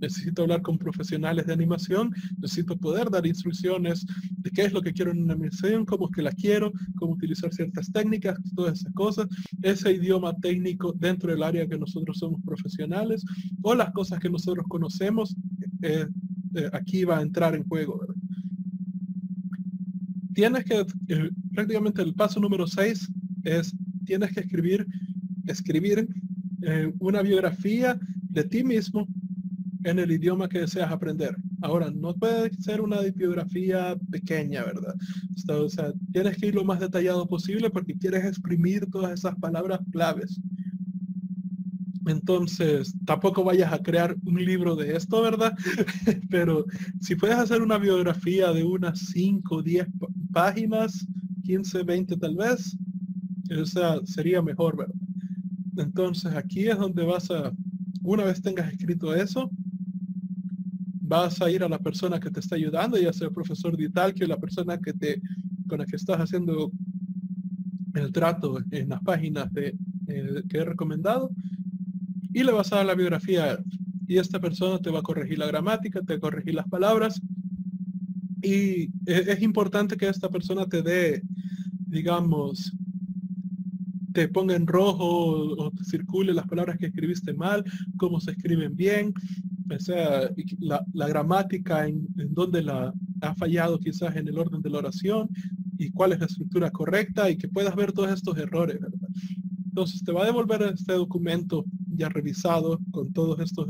[0.00, 4.06] necesito hablar con profesionales de animación, necesito poder dar instrucciones
[4.38, 7.12] de qué es lo que quiero en una animación, cómo es que la quiero, cómo
[7.12, 9.28] utilizar ciertas técnicas, todas esas cosas.
[9.60, 13.22] Ese idioma técnico dentro del área que nosotros somos profesionales
[13.60, 15.36] o las cosas que nosotros conocemos,
[15.82, 16.06] eh,
[16.54, 18.00] eh, aquí va a entrar en juego.
[20.32, 23.12] Tienes que, eh, prácticamente el paso número 6
[23.44, 23.76] es,
[24.06, 24.86] tienes que escribir,
[25.46, 26.08] escribir
[26.98, 27.98] una biografía
[28.30, 29.06] de ti mismo
[29.84, 31.36] en el idioma que deseas aprender.
[31.60, 34.94] Ahora, no puede ser una bibliografía pequeña, ¿verdad?
[35.48, 39.80] O sea, tienes que ir lo más detallado posible porque quieres exprimir todas esas palabras
[39.90, 40.40] claves.
[42.06, 45.56] Entonces, tampoco vayas a crear un libro de esto, ¿verdad?
[46.30, 46.64] Pero
[47.00, 49.86] si puedes hacer una biografía de unas 5, 10
[50.32, 51.06] páginas,
[51.44, 52.76] 15, 20 tal vez,
[53.56, 55.01] o sea, sería mejor, ¿verdad?
[55.76, 57.52] Entonces, aquí es donde vas a,
[58.02, 59.50] una vez tengas escrito eso,
[61.00, 63.90] vas a ir a la persona que te está ayudando, ya sea el profesor de
[64.14, 65.20] que la persona que te,
[65.68, 66.72] con la que estás haciendo
[67.94, 69.76] el trato en las páginas de,
[70.08, 71.30] eh, que he recomendado,
[72.32, 73.58] y le vas a dar la biografía
[74.08, 77.20] y esta persona te va a corregir la gramática, te va a corregir las palabras,
[78.42, 81.22] y es, es importante que esta persona te dé,
[81.86, 82.72] digamos,
[84.12, 87.64] te ponga en rojo o, te circule las palabras que escribiste mal,
[87.96, 89.12] cómo se escriben bien,
[89.70, 94.78] o sea, la, gramática en, donde la ha fallado quizás en el orden de la
[94.78, 95.28] oración
[95.78, 98.78] y cuál es la estructura correcta y que puedas ver todos estos errores,
[99.64, 101.64] Entonces te va a devolver este documento
[101.94, 103.66] ya revisado con todos estos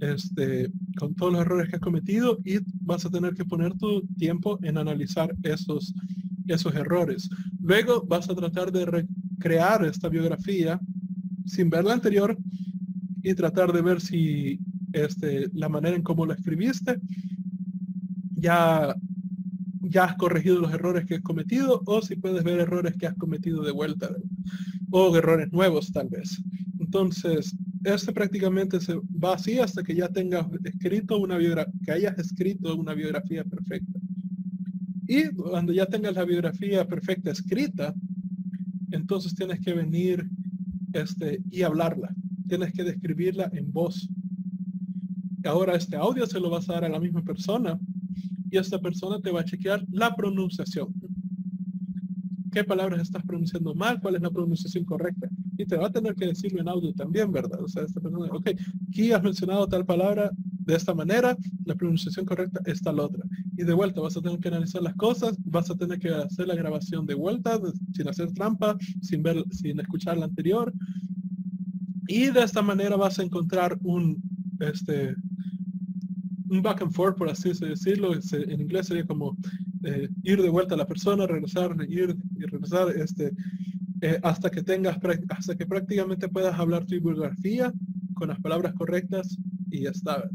[0.00, 4.02] este, con todos los errores que has cometido y vas a tener que poner tu
[4.18, 5.94] tiempo en analizar esos,
[6.46, 7.30] esos errores.
[7.60, 9.06] Luego vas a tratar de
[9.36, 10.80] recrear esta biografía
[11.44, 12.36] sin ver la anterior
[13.22, 14.58] y tratar de ver si
[14.92, 16.98] este, la manera en cómo lo escribiste,
[18.34, 18.94] ya,
[19.82, 23.14] ya has corregido los errores que has cometido o si puedes ver errores que has
[23.14, 24.10] cometido de vuelta
[24.90, 26.42] o errores nuevos tal vez.
[26.80, 27.54] Entonces,
[27.84, 32.74] este prácticamente se va así hasta que ya tengas escrito una biografía, que hayas escrito
[32.76, 34.00] una biografía perfecta.
[35.08, 37.94] Y cuando ya tengas la biografía perfecta escrita,
[38.90, 40.28] entonces tienes que venir
[40.92, 42.14] este, y hablarla.
[42.48, 44.08] Tienes que describirla en voz
[45.46, 47.78] ahora este audio se lo vas a dar a la misma persona
[48.50, 50.94] y esta persona te va a chequear la pronunciación.
[52.52, 54.00] ¿Qué palabras estás pronunciando mal?
[54.00, 55.28] ¿Cuál es la pronunciación correcta?
[55.58, 57.62] Y te va a tener que decirlo en audio también, ¿verdad?
[57.62, 58.50] O sea, esta persona, ok,
[58.88, 60.30] aquí has mencionado tal palabra
[60.66, 63.24] de esta manera, la pronunciación correcta es tal otra.
[63.56, 66.48] Y de vuelta vas a tener que analizar las cosas, vas a tener que hacer
[66.48, 67.60] la grabación de vuelta,
[67.94, 70.72] sin hacer trampa, sin ver, sin escuchar la anterior.
[72.08, 74.20] Y de esta manera vas a encontrar un,
[74.58, 75.14] este,
[76.48, 78.12] un back and forth, por así decirlo.
[78.32, 79.36] En inglés sería como
[79.84, 83.32] eh, ir de vuelta a la persona, regresar, ir y regresar, este,
[84.00, 84.98] eh, hasta que tengas,
[85.28, 87.72] hasta que prácticamente puedas hablar tu bibliografía
[88.14, 89.38] con las palabras correctas
[89.70, 90.28] y ya está.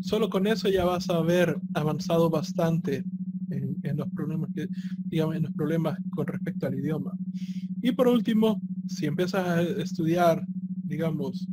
[0.00, 3.04] Solo con eso ya vas a haber avanzado bastante
[3.50, 4.68] en, los problemas que,
[5.04, 7.12] digamos, en los problemas con respecto al idioma.
[7.82, 10.44] Y por último, si empiezas a estudiar,
[10.84, 11.46] digamos,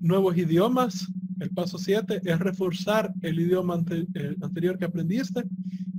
[0.00, 1.06] nuevos idiomas,
[1.40, 5.44] el paso 7 es reforzar el idioma anterior que aprendiste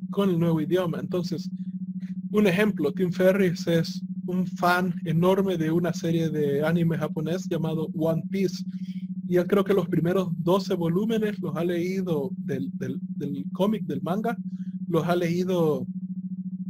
[0.10, 1.00] con el nuevo idioma.
[1.00, 1.50] Entonces,
[2.32, 7.88] un ejemplo, Tim Ferriss es un fan enorme de una serie de anime japonés llamado
[7.96, 8.64] One Piece.
[9.28, 13.84] Y él creo que los primeros 12 volúmenes los ha leído del, del, del cómic,
[13.86, 14.38] del manga,
[14.88, 15.86] los ha leído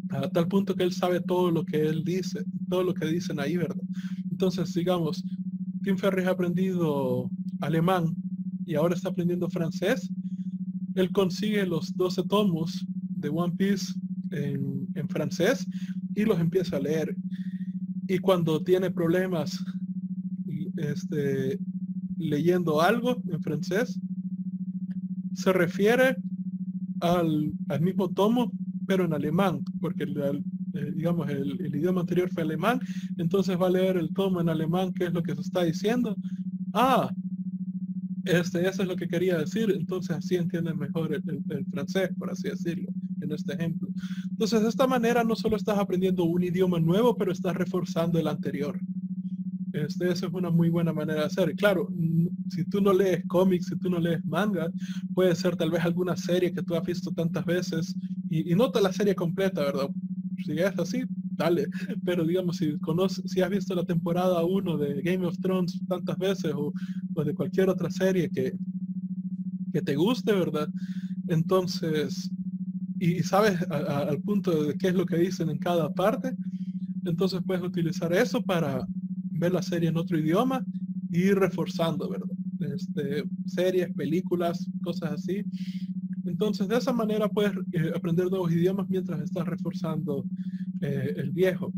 [0.10, 3.40] a tal punto que él sabe todo lo que él dice, todo lo que dicen
[3.40, 3.82] ahí, ¿verdad?
[4.32, 5.24] Entonces, digamos,
[5.84, 7.30] Tim Ferriss ha aprendido
[7.62, 8.16] alemán
[8.66, 10.10] y ahora está aprendiendo francés,
[10.96, 12.86] él consigue los 12 tomos
[13.18, 13.94] de One Piece
[14.32, 15.66] en, francés
[16.16, 17.16] y los empieza a leer.
[18.08, 19.64] Y cuando tiene problemas
[20.78, 21.60] este,
[22.18, 24.00] leyendo algo en francés,
[25.34, 26.18] se refiere
[27.02, 28.52] al, mismo tomo,
[28.88, 32.80] pero en alemán, porque eh, digamos el, el, idioma anterior fue alemán,
[33.18, 36.16] entonces va a leer el tomo en alemán, qué es lo que se está diciendo.
[36.74, 37.12] Ah,
[38.28, 42.50] este, eso es lo que quería decir, entonces así entienden mejor el, francés, por así
[42.50, 42.90] decirlo,
[43.22, 43.88] en este ejemplo.
[44.30, 48.28] Entonces, de esta manera no solo estás aprendiendo un idioma nuevo, pero estás reforzando el
[48.28, 48.80] anterior.
[49.74, 51.56] Este, es una muy buena manera de hacer.
[51.56, 51.88] Claro,
[52.50, 54.72] si tú no lees cómics, si tú no lees manga,
[55.14, 57.96] puede ser tal vez alguna serie que tú has visto tantas veces
[58.30, 59.90] y, y no la serie completa, ¿verdad?
[60.46, 61.04] Si es así,
[61.38, 61.68] dale.
[62.04, 66.18] Pero digamos, si conoces, si has visto la temporada 1 de Game of Thrones tantas
[66.18, 66.74] veces o,
[67.24, 68.54] de cualquier otra serie que,
[69.74, 70.70] que te guste, ¿verdad?
[71.28, 72.30] Entonces,
[73.00, 76.36] y, sabes al punto de qué es lo que dicen en cada parte,
[77.06, 78.86] entonces puedes utilizar eso para
[79.38, 80.66] ver la serie en otro idioma
[81.12, 82.28] y reforzando, ¿verdad?
[82.60, 85.44] Este, series, películas, cosas así.
[86.26, 90.26] Entonces, de esa manera puedes eh, aprender nuevos idiomas mientras estás reforzando
[90.82, 91.74] eh, el viejo.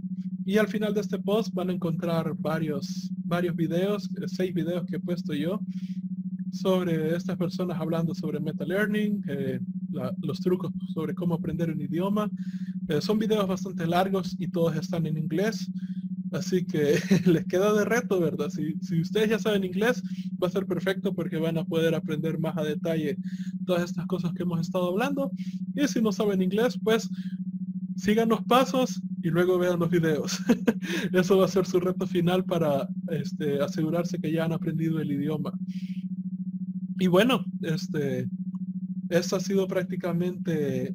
[0.45, 4.85] Y al final de este post van a encontrar varios, varios videos, eh, seis videos
[4.85, 5.59] que he puesto yo
[6.51, 9.21] sobre estas personas hablando sobre meta learning,
[10.23, 12.27] los trucos sobre cómo aprender un idioma.
[13.01, 15.69] son videos bastante largos y todos están en inglés.
[16.31, 18.49] Así que les queda de reto, ¿verdad?
[18.49, 20.01] Si, si, ustedes ya saben inglés,
[20.41, 23.17] va a ser perfecto porque van a poder aprender más a detalle
[23.65, 25.31] todas estas cosas que hemos estado hablando.
[25.75, 27.09] Y si no saben inglés, pues
[27.95, 30.39] sigan los pasos y luego vean los videos.
[31.13, 35.11] Eso va a ser su reto final para este, asegurarse que ya han aprendido el
[35.11, 35.51] idioma.
[36.99, 38.27] Y bueno, este,
[39.09, 40.93] esto ha sido prácticamente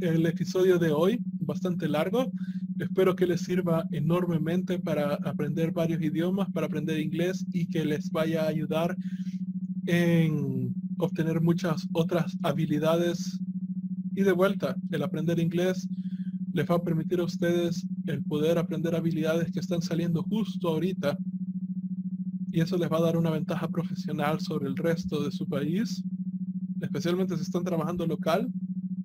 [0.00, 2.32] el episodio de hoy, bastante largo.
[2.78, 8.10] Espero que les sirva enormemente para aprender varios idiomas, para aprender inglés y que les
[8.10, 8.94] vaya a ayudar
[9.86, 13.40] en obtener muchas otras habilidades.
[14.14, 15.88] Y de vuelta, el aprender inglés
[16.52, 21.16] les va a permitir a ustedes el poder aprender habilidades que están saliendo justo ahorita.
[22.52, 26.02] Y eso les va a dar una ventaja profesional sobre el resto de su país,
[26.82, 28.50] especialmente si están trabajando local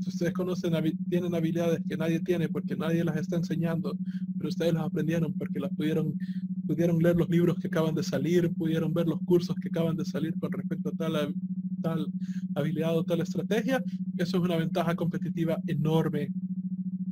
[0.02, 0.74] si ustedes conocen,
[1.10, 3.96] tienen habilidades que nadie tiene porque nadie las está enseñando,
[4.38, 6.18] pero ustedes las aprendieron porque las pudieron,
[6.66, 10.06] pudieron leer los libros que acaban de salir, pudieron ver los cursos que acaban de
[10.06, 11.36] salir con respecto a tal,
[11.82, 12.08] tal
[12.56, 13.84] habilidad o tal estrategia,
[14.18, 16.30] eso es una ventaja competitiva enorme,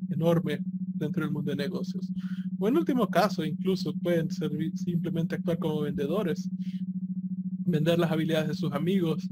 [0.09, 0.59] enorme
[0.95, 2.11] dentro del mundo de negocios.
[2.57, 6.49] O en último caso, incluso pueden servir, simplemente actuar como vendedores,
[7.65, 9.29] vender las habilidades de sus amigos,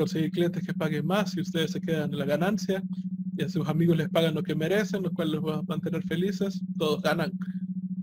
[0.00, 2.82] conseguir clientes que paguen más y ustedes se quedan en la ganancia
[3.36, 6.02] y a sus amigos les pagan lo que merecen, lo cual los va a mantener
[6.04, 7.30] felices, todos ganan.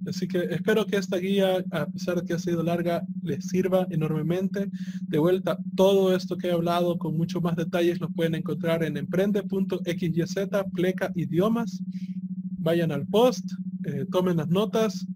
[0.05, 3.87] Así que espero que esta guía, a pesar de que ha sido larga, les sirva
[3.89, 4.69] enormemente.
[5.01, 8.95] De vuelta, todo esto que he hablado con mucho más detalles los pueden encontrar en
[8.95, 10.35] emprende.xyz,
[10.71, 11.81] pleca idiomas.
[12.59, 13.45] Vayan al post,
[13.85, 15.07] eh, tomen las notas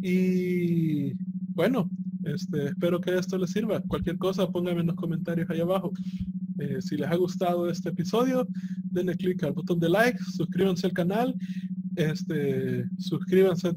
[0.00, 1.12] y
[1.54, 1.90] bueno,
[2.24, 3.80] este, espero que esto les sirva.
[3.82, 5.92] Cualquier cosa, pónganme en los comentarios ahí abajo.
[6.58, 8.46] Eh, si les ha gustado este episodio,
[8.90, 11.34] denle clic al botón de like, suscríbanse al canal,
[11.96, 13.72] este, suscríbanse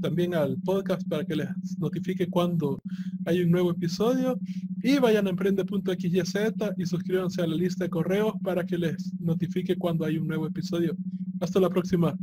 [0.00, 1.48] también al podcast para que les
[1.78, 2.82] notifique cuando
[3.26, 4.38] hay un nuevo episodio
[4.82, 6.34] y vayan a emprende.xyz
[6.76, 10.46] y suscríbanse a la lista de correos para que les notifique cuando hay un nuevo
[10.46, 10.96] episodio.
[11.40, 12.16] Hasta la próxima.